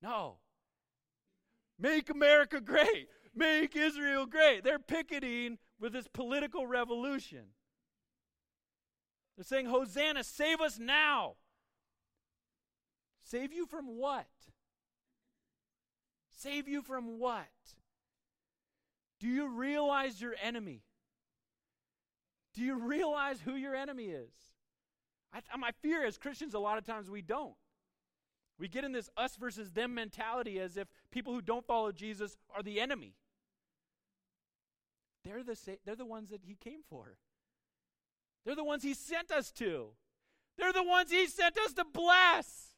No. 0.03 0.39
Make 1.79 2.11
America 2.11 2.61
great. 2.61 3.09
Make 3.35 3.77
Israel 3.77 4.27
great. 4.27 4.65
They're 4.65 4.79
picketing 4.79 5.59
with 5.79 5.93
this 5.93 6.09
political 6.09 6.67
revolution. 6.67 7.47
They're 9.37 9.45
saying, 9.45 9.67
Hosanna, 9.67 10.25
save 10.25 10.61
us 10.61 10.79
now. 10.79 11.37
Save 13.23 13.53
you 13.53 13.67
from 13.67 13.87
what? 13.97 14.27
Save 16.37 16.69
you 16.69 16.83
from 16.83 17.19
what? 17.19 17.47
Do 19.21 19.29
you 19.29 19.49
realize 19.49 20.21
your 20.21 20.35
enemy? 20.43 20.83
Do 22.55 22.63
you 22.63 22.79
realize 22.79 23.41
who 23.41 23.55
your 23.55 23.75
enemy 23.75 24.07
is? 24.07 24.33
I, 25.33 25.57
my 25.57 25.71
fear 25.83 26.05
as 26.05 26.19
Christians, 26.19 26.55
a 26.55 26.59
lot 26.59 26.79
of 26.79 26.85
times 26.85 27.11
we 27.11 27.23
don't. 27.23 27.55
We 28.59 28.69
get 28.69 28.85
in 28.85 28.93
this 28.93 29.09
us 29.17 29.37
versus 29.37 29.71
them 29.71 29.95
mentality 29.95 30.61
as 30.61 30.77
if 30.77 30.89
people 31.11 31.33
who 31.33 31.41
don't 31.41 31.67
follow 31.67 31.93
Jesus 31.93 32.37
are 32.55 32.63
the 32.63 32.81
enemy. 32.81 33.15
They're 35.25 35.43
the, 35.43 35.57
sa- 35.57 35.81
they're 35.85 35.97
the 35.97 36.05
ones 36.05 36.31
that 36.31 36.43
he 36.45 36.55
came 36.55 36.81
for. 36.89 37.17
They're 38.45 38.57
the 38.57 38.65
ones 38.65 38.83
he 38.83 38.95
sent 38.95 39.31
us 39.31 39.51
to. 39.53 39.91
They're 40.59 40.73
the 40.73 40.83
ones 40.83 41.11
he 41.11 41.27
sent 41.27 41.59
us 41.59 41.73
to 41.75 41.85
bless. 41.85 42.75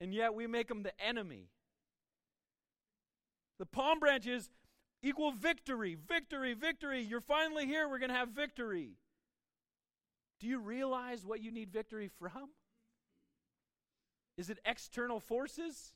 And 0.00 0.12
yet 0.12 0.34
we 0.34 0.46
make 0.46 0.68
them 0.68 0.82
the 0.82 0.92
enemy. 1.00 1.48
The 3.58 3.66
palm 3.66 3.98
branches 3.98 4.50
equal 5.02 5.32
victory, 5.32 5.96
victory, 6.08 6.54
victory. 6.54 7.00
You're 7.02 7.20
finally 7.20 7.66
here. 7.66 7.88
We're 7.88 7.98
going 7.98 8.10
to 8.10 8.16
have 8.16 8.30
victory. 8.30 8.96
Do 10.40 10.46
you 10.46 10.58
realize 10.58 11.24
what 11.24 11.40
you 11.40 11.50
need 11.50 11.70
victory 11.70 12.10
from? 12.18 12.50
Is 14.36 14.50
it 14.50 14.58
external 14.64 15.20
forces? 15.20 15.94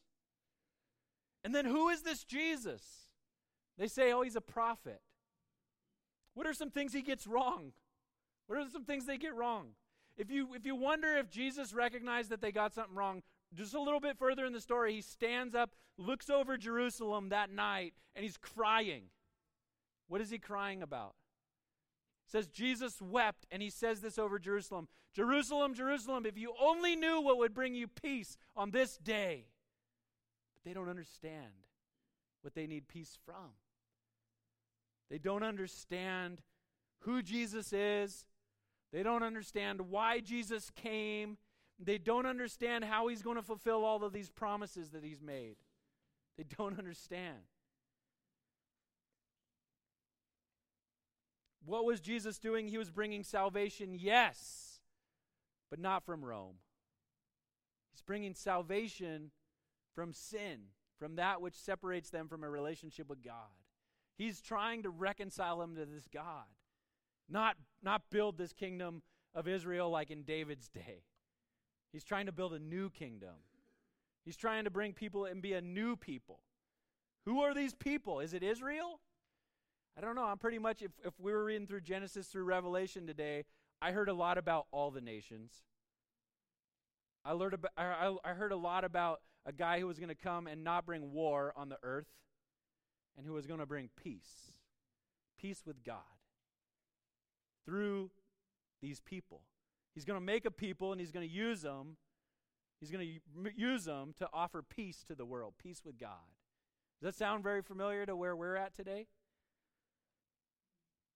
And 1.45 1.55
then 1.55 1.65
who 1.65 1.89
is 1.89 2.03
this 2.03 2.25
Jesus? 2.25 2.83
They 3.79 3.89
say, 3.89 4.13
oh, 4.13 4.23
he's 4.23 4.37
a 4.37 4.41
prophet. 4.41 5.01
What 6.35 6.47
are 6.47 6.55
some 6.55 6.71
things 6.71 6.93
he 6.93 7.03
gets 7.03 7.27
wrong? 7.27 7.73
What 8.47 8.59
are 8.59 8.69
some 8.71 8.85
things 8.85 9.07
they 9.07 9.19
get 9.19 9.35
wrong? 9.35 9.69
If 10.17 10.31
you 10.31 10.55
if 10.55 10.67
you 10.67 10.75
wonder 10.75 11.17
if 11.17 11.31
Jesus 11.31 11.73
recognized 11.73 12.31
that 12.31 12.41
they 12.41 12.53
got 12.53 12.75
something 12.75 12.95
wrong, 12.95 13.23
just 13.55 13.75
a 13.75 13.81
little 13.81 14.01
bit 14.01 14.19
further 14.19 14.45
in 14.45 14.53
the 14.53 14.61
story, 14.61 14.95
he 14.95 15.01
stands 15.01 15.55
up, 15.55 15.71
looks 15.97 16.29
over 16.29 16.57
Jerusalem 16.57 17.31
that 17.31 17.51
night, 17.51 17.95
and 18.15 18.23
he's 18.23 18.37
crying. 18.37 19.05
What 20.09 20.21
is 20.21 20.31
he 20.31 20.39
crying 20.39 20.83
about? 20.83 21.15
Says 22.31 22.47
Jesus 22.47 23.03
wept, 23.03 23.47
and 23.51 23.61
he 23.61 23.71
says 23.71 24.01
this 24.01 24.17
over 24.17 24.39
Jerusalem 24.39 24.87
Jerusalem, 25.13 25.75
Jerusalem, 25.75 26.25
if 26.25 26.39
you 26.39 26.55
only 26.63 26.95
knew 26.95 27.21
what 27.21 27.39
would 27.39 27.53
bring 27.53 27.75
you 27.75 27.89
peace 27.89 28.39
on 28.55 28.71
this 28.71 28.97
day. 28.97 29.47
But 30.55 30.69
they 30.69 30.73
don't 30.73 30.89
understand 30.89 31.67
what 32.43 32.55
they 32.55 32.69
need 32.69 32.87
peace 32.87 33.19
from. 33.27 33.57
They 35.11 35.19
don't 35.19 35.43
understand 35.43 36.41
who 37.01 37.21
Jesus 37.21 37.73
is. 37.73 38.27
They 38.93 39.03
don't 39.03 39.25
understand 39.25 39.81
why 39.91 40.21
Jesus 40.21 40.71
came. 40.71 41.37
They 41.81 41.99
don't 41.99 42.27
understand 42.27 42.85
how 42.85 43.09
he's 43.09 43.23
going 43.23 43.37
to 43.37 43.43
fulfill 43.43 43.85
all 43.85 44.05
of 44.05 44.13
these 44.13 44.31
promises 44.31 44.91
that 44.91 45.03
he's 45.03 45.21
made. 45.21 45.57
They 46.39 46.45
don't 46.57 46.79
understand. 46.79 47.39
What 51.65 51.85
was 51.85 52.01
Jesus 52.01 52.39
doing? 52.39 52.69
He 52.69 52.79
was 52.79 52.91
bringing 52.91 53.23
salvation, 53.23 53.95
yes, 53.95 54.81
but 55.71 55.79
not 55.79 56.05
from 56.05 56.25
Rome. 56.25 56.57
He's 57.93 58.03
bringing 58.03 58.35
salvation 58.35 59.31
from 59.95 60.13
sin, 60.13 60.61
from 60.99 61.17
that 61.17 61.41
which 61.41 61.55
separates 61.55 62.11
them 62.11 62.29
from 62.29 62.45
a 62.45 62.51
relationship 62.51 63.09
with 63.09 63.23
God. 63.23 63.35
He's 64.17 64.41
trying 64.41 64.83
to 64.83 64.91
reconcile 64.91 65.59
them 65.59 65.75
to 65.77 65.87
this 65.87 66.09
God, 66.13 66.45
not, 67.29 67.57
not 67.83 68.03
build 68.11 68.39
this 68.39 68.53
kingdom 68.53 69.03
of 69.35 69.49
Israel 69.49 69.91
like 69.91 70.11
in 70.11 70.23
David's 70.23 70.69
day. 70.69 71.05
He's 71.93 72.05
trying 72.05 72.27
to 72.27 72.33
build 72.33 72.55
a 72.55 72.59
new 72.59 72.91
kingdom. 72.91 73.35
He's 74.25 74.37
trying 74.37 74.65
to 74.65 74.71
bring 74.71 74.93
people 74.93 75.25
and 75.25 75.43
be 75.43 75.55
a 75.55 75.61
new 75.61 75.97
people. 75.97 76.41
Who 77.27 77.41
are 77.43 77.55
these 77.55 77.75
people? 77.75 78.21
Is 78.21 78.35
it 78.35 78.43
Israel? 78.43 79.01
I 80.01 80.07
don't 80.07 80.15
know. 80.15 80.25
I'm 80.25 80.39
pretty 80.39 80.59
much, 80.59 80.81
if, 80.81 80.93
if 81.05 81.13
we 81.21 81.31
were 81.31 81.45
reading 81.45 81.67
through 81.67 81.83
Genesis 81.83 82.29
through 82.29 82.45
Revelation 82.45 83.07
today, 83.07 83.45
I 83.83 83.93
heard 83.93 84.09
a 84.09 84.15
lot 84.15 84.39
about 84.39 84.67
all 84.73 84.91
the 84.91 85.03
nations. 85.03 85.53
I, 87.23 87.33
learned 87.33 87.53
about, 87.53 87.73
I, 87.77 88.17
I 88.25 88.31
heard 88.31 88.53
a 88.53 88.57
lot 88.57 88.85
about 88.85 89.21
a 89.45 89.53
guy 89.53 89.79
who 89.79 89.87
was 89.87 89.99
going 89.99 90.09
to 90.09 90.15
come 90.15 90.47
and 90.47 90.65
not 90.65 90.87
bring 90.87 91.13
war 91.13 91.53
on 91.55 91.69
the 91.69 91.77
earth 91.83 92.07
and 93.15 93.27
who 93.27 93.35
was 93.35 93.47
going 93.47 93.61
to 93.61 93.67
bring 93.67 93.91
peace. 94.03 94.53
Peace 95.39 95.65
with 95.67 95.85
God 95.85 95.97
through 97.67 98.11
these 98.81 99.01
people. 99.01 99.43
He's 99.95 100.07
going 100.07 100.19
to 100.19 100.25
make 100.25 100.47
a 100.47 100.51
people 100.51 100.93
and 100.93 101.01
he's 101.01 101.13
going 101.13 101.29
to 101.29 101.35
use 101.35 101.61
them. 101.61 101.99
He's 102.81 102.91
going 102.91 103.07
to 103.07 103.51
use 103.55 103.85
them 103.85 104.15
to 104.17 104.31
offer 104.33 104.63
peace 104.63 105.05
to 105.09 105.15
the 105.15 105.27
world, 105.27 105.55
peace 105.63 105.83
with 105.85 105.99
God. 105.99 106.33
Does 107.03 107.15
that 107.15 107.19
sound 107.19 107.43
very 107.43 107.61
familiar 107.61 108.07
to 108.07 108.17
where 108.17 108.35
we're 108.35 108.57
at 108.57 108.75
today? 108.75 109.07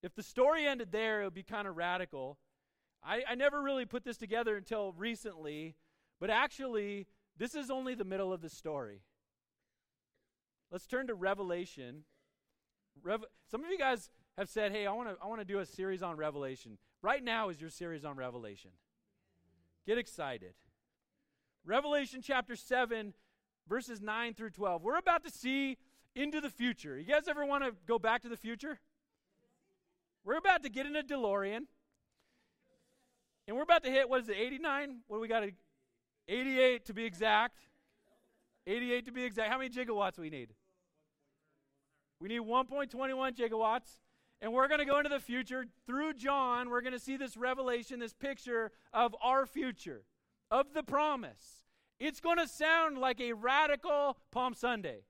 If 0.05 0.15
the 0.15 0.23
story 0.23 0.67
ended 0.67 0.93
there, 0.93 1.23
it 1.23 1.25
would 1.25 1.35
be 1.35 1.43
kind 1.43 1.67
of 1.67 1.79
radical. 1.79 2.37
I, 3.03 3.23
I 3.27 3.35
never 3.37 3.63
really 3.63 3.87
put 3.87 4.05
this 4.05 4.19
together 4.19 4.55
until 4.55 4.93
recently, 4.93 5.77
but 6.21 6.29
actually, 6.29 7.07
this 7.39 7.55
is 7.55 7.71
only 7.71 7.95
the 7.95 8.05
middle 8.05 8.31
of 8.31 8.43
the 8.43 8.51
story. 8.51 9.01
Let's 10.71 10.87
turn 10.87 11.07
to 11.07 11.15
Revelation. 11.15 12.05
Rev- 13.03 13.25
Some 13.51 13.65
of 13.65 13.71
you 13.71 13.79
guys 13.79 14.11
have 14.37 14.51
said, 14.51 14.73
"Hey, 14.73 14.87
I 14.87 14.93
want 14.93 15.09
to 15.09 15.17
I 15.25 15.27
want 15.27 15.41
to 15.41 15.47
do 15.47 15.61
a 15.61 15.65
series 15.65 16.03
on 16.03 16.19
Revelation." 16.19 16.77
Right 17.01 17.25
now 17.25 17.49
is 17.49 17.59
your 17.59 17.71
series 17.71 18.05
on 18.05 18.15
Revelation. 18.15 18.73
Get 19.87 19.97
excited. 19.97 20.53
Revelation 21.65 22.21
chapter 22.23 22.57
7 22.57 23.15
verses 23.67 24.03
9 24.03 24.35
through 24.35 24.51
12. 24.51 24.83
We're 24.83 24.99
about 24.99 25.25
to 25.25 25.31
see 25.31 25.79
into 26.15 26.43
the 26.43 26.51
future. 26.51 26.99
You 26.99 27.07
guys 27.07 27.27
ever 27.27 27.47
want 27.47 27.65
to 27.65 27.73
go 27.87 27.99
back 27.99 28.21
to 28.23 28.29
the 28.29 28.37
future? 28.37 28.79
We're 30.25 30.39
about 30.39 30.63
to 30.63 30.71
get 30.71 30.87
in 30.87 30.97
a 30.97 31.03
DeLorean. 31.03 31.67
And 33.47 33.57
we're 33.57 33.63
about 33.63 33.85
to 33.85 33.91
hit 33.91 34.09
what 34.09 34.23
is 34.23 34.29
it? 34.29 34.37
89? 34.39 35.01
What 35.07 35.19
do 35.19 35.21
we 35.21 35.29
got? 35.29 35.45
88 36.29 36.87
to 36.87 36.95
be 36.95 37.05
exact. 37.05 37.61
88 38.67 39.07
to 39.07 39.13
be 39.13 39.25
exact. 39.25 39.51
How 39.51 39.59
many 39.59 39.71
gigawatts 39.71 40.19
we 40.19 40.31
need? 40.31 40.55
We 42.21 42.29
need 42.29 42.41
1.21 42.41 43.37
gigawatts. 43.37 44.01
And 44.41 44.53
we're 44.53 44.69
going 44.69 44.81
to 44.81 44.87
go 44.87 44.99
into 44.99 45.11
the 45.11 45.21
future 45.21 45.67
through 45.87 46.15
John. 46.15 46.71
We're 46.71 46.81
going 46.81 46.93
to 46.95 46.99
see 46.99 47.17
this 47.17 47.37
revelation, 47.37 47.99
this 47.99 48.13
picture 48.13 48.73
of 48.93 49.15
our 49.23 49.47
future, 49.47 50.05
of 50.51 50.73
the 50.75 50.83
promise. 50.83 51.65
It's 52.01 52.21
going 52.21 52.39
to 52.39 52.49
sound 52.49 52.99
like 52.99 53.21
a 53.21 53.33
radical 53.33 54.19
Palm 54.33 54.55
Sunday. 54.55 55.01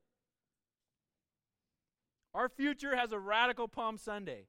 Our 2.35 2.49
future 2.49 2.97
has 2.97 3.13
a 3.13 3.19
radical 3.19 3.69
Palm 3.69 3.97
Sunday. 3.97 4.47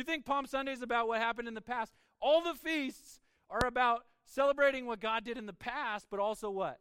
You 0.00 0.04
think 0.04 0.24
Palm 0.24 0.46
Sunday 0.46 0.72
is 0.72 0.80
about 0.80 1.08
what 1.08 1.20
happened 1.20 1.46
in 1.46 1.52
the 1.52 1.60
past? 1.60 1.92
All 2.22 2.42
the 2.42 2.54
feasts 2.54 3.20
are 3.50 3.66
about 3.66 4.06
celebrating 4.24 4.86
what 4.86 4.98
God 4.98 5.24
did 5.24 5.36
in 5.36 5.44
the 5.44 5.52
past, 5.52 6.06
but 6.10 6.18
also 6.18 6.48
what? 6.48 6.78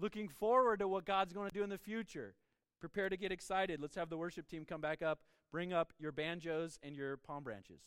Looking 0.00 0.28
forward 0.28 0.78
to 0.78 0.86
what 0.86 1.04
God's 1.04 1.32
going 1.32 1.50
to 1.50 1.52
do 1.52 1.64
in 1.64 1.68
the 1.68 1.78
future. 1.78 2.36
Prepare 2.78 3.08
to 3.08 3.16
get 3.16 3.32
excited. 3.32 3.80
Let's 3.80 3.96
have 3.96 4.08
the 4.08 4.16
worship 4.16 4.46
team 4.46 4.64
come 4.64 4.80
back 4.80 5.02
up. 5.02 5.18
Bring 5.50 5.72
up 5.72 5.92
your 5.98 6.12
banjos 6.12 6.78
and 6.80 6.94
your 6.94 7.16
palm 7.16 7.42
branches. 7.42 7.80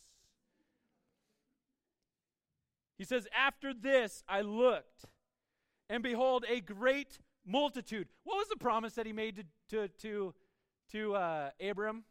He 2.98 3.06
says, 3.06 3.26
After 3.34 3.74
this 3.74 4.22
I 4.28 4.42
looked, 4.42 5.06
and 5.90 6.04
behold, 6.04 6.44
a 6.50 6.60
great 6.60 7.20
multitude. 7.48 8.10
What 8.26 8.36
was 8.36 8.50
the 8.50 8.58
promise 8.58 8.96
that 8.96 9.06
he 9.06 9.14
made 9.14 9.38
to, 9.38 9.44
to, 9.70 9.88
to, 10.02 10.34
to 10.92 11.16
uh, 11.16 11.50
Abram 11.62 12.04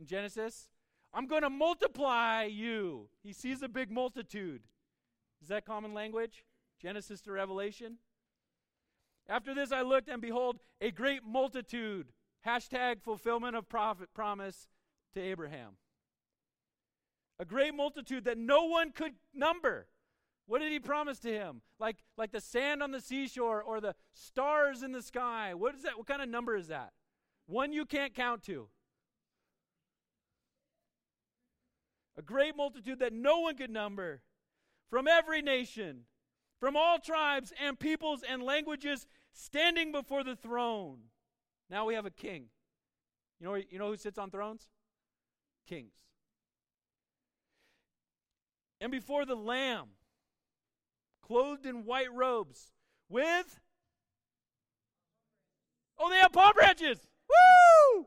in 0.00 0.06
Genesis? 0.06 0.70
I'm 1.18 1.26
going 1.26 1.42
to 1.42 1.50
multiply 1.50 2.44
you. 2.44 3.08
He 3.24 3.32
sees 3.32 3.60
a 3.62 3.68
big 3.68 3.90
multitude. 3.90 4.62
Is 5.42 5.48
that 5.48 5.66
common 5.66 5.92
language? 5.92 6.44
Genesis 6.80 7.20
to 7.22 7.32
Revelation? 7.32 7.96
After 9.28 9.52
this 9.52 9.72
I 9.72 9.82
looked, 9.82 10.08
and 10.08 10.22
behold, 10.22 10.60
a 10.80 10.92
great 10.92 11.24
multitude. 11.24 12.12
Hashtag 12.46 13.02
fulfillment 13.02 13.56
of 13.56 13.68
prophet 13.68 14.10
promise 14.14 14.68
to 15.14 15.20
Abraham. 15.20 15.78
A 17.40 17.44
great 17.44 17.74
multitude 17.74 18.22
that 18.26 18.38
no 18.38 18.66
one 18.66 18.92
could 18.92 19.14
number. 19.34 19.88
What 20.46 20.60
did 20.60 20.70
he 20.70 20.78
promise 20.78 21.18
to 21.20 21.32
him? 21.32 21.62
Like, 21.80 21.96
like 22.16 22.30
the 22.30 22.40
sand 22.40 22.80
on 22.80 22.92
the 22.92 23.00
seashore 23.00 23.60
or 23.60 23.80
the 23.80 23.96
stars 24.14 24.84
in 24.84 24.92
the 24.92 25.02
sky. 25.02 25.52
What 25.54 25.74
is 25.74 25.82
that? 25.82 25.98
What 25.98 26.06
kind 26.06 26.22
of 26.22 26.28
number 26.28 26.54
is 26.54 26.68
that? 26.68 26.92
One 27.46 27.72
you 27.72 27.86
can't 27.86 28.14
count 28.14 28.44
to. 28.44 28.68
A 32.18 32.22
great 32.22 32.56
multitude 32.56 32.98
that 32.98 33.12
no 33.12 33.38
one 33.38 33.56
could 33.56 33.70
number. 33.70 34.20
From 34.90 35.06
every 35.06 35.40
nation, 35.40 36.00
from 36.58 36.76
all 36.76 36.98
tribes 36.98 37.52
and 37.62 37.78
peoples 37.78 38.24
and 38.28 38.42
languages, 38.42 39.06
standing 39.32 39.92
before 39.92 40.24
the 40.24 40.34
throne. 40.34 40.98
Now 41.70 41.86
we 41.86 41.94
have 41.94 42.06
a 42.06 42.10
king. 42.10 42.46
You 43.38 43.46
know, 43.46 43.54
you 43.54 43.78
know 43.78 43.88
who 43.88 43.96
sits 43.96 44.18
on 44.18 44.30
thrones? 44.30 44.68
kings. 45.68 45.92
And 48.80 48.90
before 48.90 49.26
the 49.26 49.34
Lamb, 49.34 49.88
clothed 51.22 51.66
in 51.66 51.84
white 51.84 52.12
robes, 52.12 52.72
with. 53.08 53.60
Oh, 55.98 56.08
they 56.10 56.16
have 56.16 56.32
palm 56.32 56.52
branches! 56.54 56.98
Woo! 57.28 58.06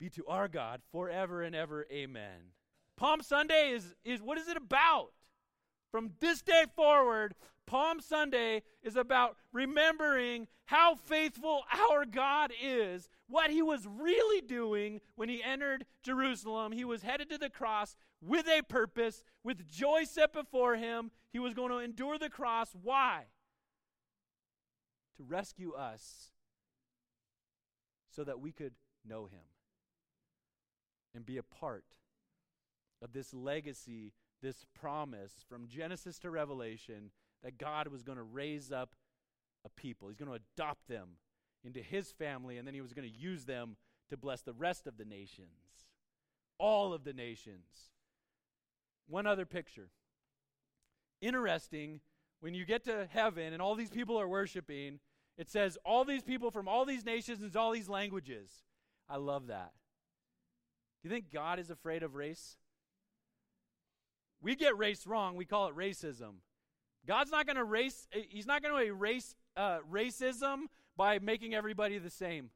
be 0.00 0.08
to 0.08 0.26
our 0.26 0.48
God 0.48 0.80
forever 0.90 1.42
and 1.42 1.54
ever. 1.54 1.86
Amen. 1.92 2.54
Palm 2.96 3.20
Sunday 3.20 3.70
is, 3.70 3.94
is 4.04 4.22
what 4.22 4.38
is 4.38 4.48
it 4.48 4.56
about? 4.56 5.12
From 5.92 6.12
this 6.20 6.40
day 6.40 6.64
forward, 6.74 7.34
Palm 7.66 8.00
Sunday 8.00 8.62
is 8.82 8.96
about 8.96 9.36
remembering 9.52 10.48
how 10.66 10.94
faithful 10.94 11.62
our 11.90 12.04
God 12.04 12.52
is, 12.60 13.08
what 13.28 13.50
he 13.50 13.62
was 13.62 13.86
really 13.86 14.40
doing 14.40 15.00
when 15.16 15.28
he 15.28 15.42
entered 15.42 15.84
Jerusalem. 16.02 16.72
He 16.72 16.84
was 16.84 17.02
headed 17.02 17.28
to 17.30 17.38
the 17.38 17.50
cross 17.50 17.94
with 18.22 18.48
a 18.48 18.62
purpose, 18.62 19.22
with 19.44 19.68
joy 19.68 20.04
set 20.04 20.32
before 20.32 20.76
him. 20.76 21.10
He 21.32 21.38
was 21.38 21.54
going 21.54 21.70
to 21.70 21.78
endure 21.78 22.18
the 22.18 22.30
cross. 22.30 22.74
Why? 22.82 23.24
To 25.16 25.24
rescue 25.24 25.72
us 25.72 26.30
so 28.10 28.24
that 28.24 28.40
we 28.40 28.52
could 28.52 28.72
know 29.06 29.26
him 29.26 29.49
and 31.14 31.26
be 31.26 31.36
a 31.36 31.42
part 31.42 31.84
of 33.02 33.12
this 33.12 33.32
legacy, 33.32 34.12
this 34.42 34.64
promise 34.78 35.32
from 35.48 35.66
Genesis 35.66 36.18
to 36.20 36.30
Revelation 36.30 37.10
that 37.42 37.58
God 37.58 37.88
was 37.88 38.02
going 38.02 38.18
to 38.18 38.24
raise 38.24 38.70
up 38.70 38.94
a 39.64 39.68
people. 39.68 40.08
He's 40.08 40.16
going 40.16 40.30
to 40.30 40.40
adopt 40.56 40.88
them 40.88 41.16
into 41.64 41.80
his 41.80 42.10
family, 42.12 42.56
and 42.58 42.66
then 42.66 42.74
he 42.74 42.80
was 42.80 42.92
going 42.92 43.10
to 43.10 43.18
use 43.18 43.44
them 43.44 43.76
to 44.08 44.16
bless 44.16 44.42
the 44.42 44.52
rest 44.52 44.86
of 44.86 44.96
the 44.96 45.04
nations, 45.04 45.88
all 46.58 46.92
of 46.92 47.04
the 47.04 47.12
nations. 47.12 47.90
One 49.06 49.26
other 49.26 49.46
picture. 49.46 49.88
Interesting, 51.20 52.00
when 52.40 52.54
you 52.54 52.64
get 52.64 52.84
to 52.84 53.06
heaven 53.10 53.52
and 53.52 53.60
all 53.60 53.74
these 53.74 53.90
people 53.90 54.18
are 54.18 54.28
worshiping, 54.28 55.00
it 55.36 55.50
says 55.50 55.76
all 55.84 56.04
these 56.04 56.22
people 56.22 56.50
from 56.50 56.68
all 56.68 56.84
these 56.84 57.04
nations 57.04 57.42
and 57.42 57.54
all 57.56 57.72
these 57.72 57.88
languages. 57.88 58.50
I 59.08 59.16
love 59.16 59.48
that. 59.48 59.72
Do 61.02 61.08
you 61.08 61.14
think 61.14 61.32
God 61.32 61.58
is 61.58 61.70
afraid 61.70 62.02
of 62.02 62.14
race? 62.14 62.56
We 64.42 64.54
get 64.54 64.76
race 64.76 65.06
wrong. 65.06 65.36
We 65.36 65.44
call 65.44 65.68
it 65.68 65.76
racism. 65.76 66.36
God's 67.06 67.30
not 67.30 67.46
going 67.46 67.56
to 67.56 67.64
race. 67.64 68.06
He's 68.28 68.46
not 68.46 68.62
going 68.62 68.74
to 68.74 68.82
erase 68.82 69.34
uh, 69.56 69.78
racism 69.90 70.64
by 70.96 71.18
making 71.18 71.54
everybody 71.54 71.98
the 71.98 72.10
same. 72.10 72.50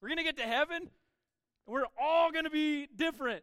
We're 0.00 0.08
going 0.08 0.18
to 0.18 0.24
get 0.24 0.36
to 0.36 0.44
heaven, 0.44 0.76
and 0.76 0.88
we're 1.66 1.86
all 2.00 2.30
going 2.30 2.44
to 2.44 2.50
be 2.50 2.86
different. 2.94 3.42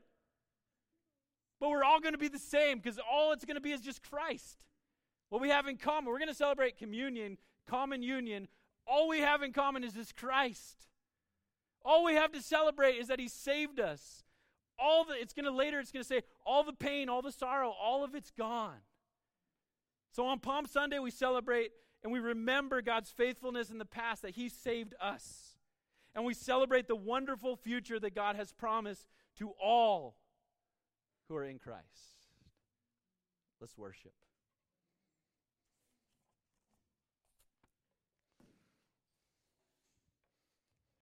But 1.59 1.69
we're 1.69 1.84
all 1.84 1.99
going 1.99 2.13
to 2.13 2.19
be 2.19 2.27
the 2.27 2.39
same 2.39 2.77
because 2.77 2.99
all 2.99 3.31
it's 3.31 3.45
going 3.45 3.55
to 3.55 3.61
be 3.61 3.71
is 3.71 3.81
just 3.81 4.07
Christ. 4.07 4.57
What 5.29 5.41
we 5.41 5.49
have 5.49 5.65
in 5.67 5.77
common, 5.77 6.11
we're 6.11 6.19
going 6.19 6.29
to 6.29 6.36
celebrate 6.36 6.77
communion, 6.77 7.38
common 7.67 8.03
union. 8.03 8.47
All 8.86 9.07
we 9.07 9.19
have 9.19 9.41
in 9.41 9.51
common 9.51 9.84
is 9.84 9.93
this 9.93 10.11
Christ. 10.11 10.88
All 11.86 12.03
we 12.03 12.13
have 12.13 12.31
to 12.31 12.41
celebrate 12.41 12.95
is 12.95 13.07
that 13.07 13.19
He 13.19 13.27
saved 13.27 13.79
us. 13.79 14.23
All 14.79 15.05
the, 15.05 15.13
it's 15.13 15.34
going 15.34 15.45
to 15.45 15.51
later, 15.51 15.79
it's 15.79 15.91
going 15.91 16.03
to 16.03 16.07
say, 16.07 16.21
all 16.45 16.63
the 16.63 16.73
pain, 16.73 17.09
all 17.09 17.21
the 17.21 17.31
sorrow, 17.31 17.69
all 17.69 18.03
of 18.03 18.15
it's 18.15 18.31
gone. 18.31 18.79
So 20.11 20.25
on 20.25 20.39
Palm 20.39 20.65
Sunday, 20.65 20.99
we 20.99 21.11
celebrate 21.11 21.71
and 22.03 22.11
we 22.11 22.19
remember 22.19 22.81
God's 22.81 23.09
faithfulness 23.09 23.69
in 23.69 23.77
the 23.77 23.86
past 23.86 24.21
that 24.23 24.31
He 24.31 24.49
saved 24.49 24.93
us. 24.99 25.55
And 26.15 26.25
we 26.25 26.34
celebrate 26.34 26.88
the 26.88 26.95
wonderful 26.95 27.55
future 27.55 27.99
that 27.99 28.13
God 28.13 28.36
has 28.36 28.51
promised 28.51 29.07
to 29.39 29.51
all 29.61 30.15
who 31.27 31.36
are 31.36 31.45
in 31.45 31.57
Christ. 31.57 31.81
Let's 33.59 33.77
worship. 33.77 34.13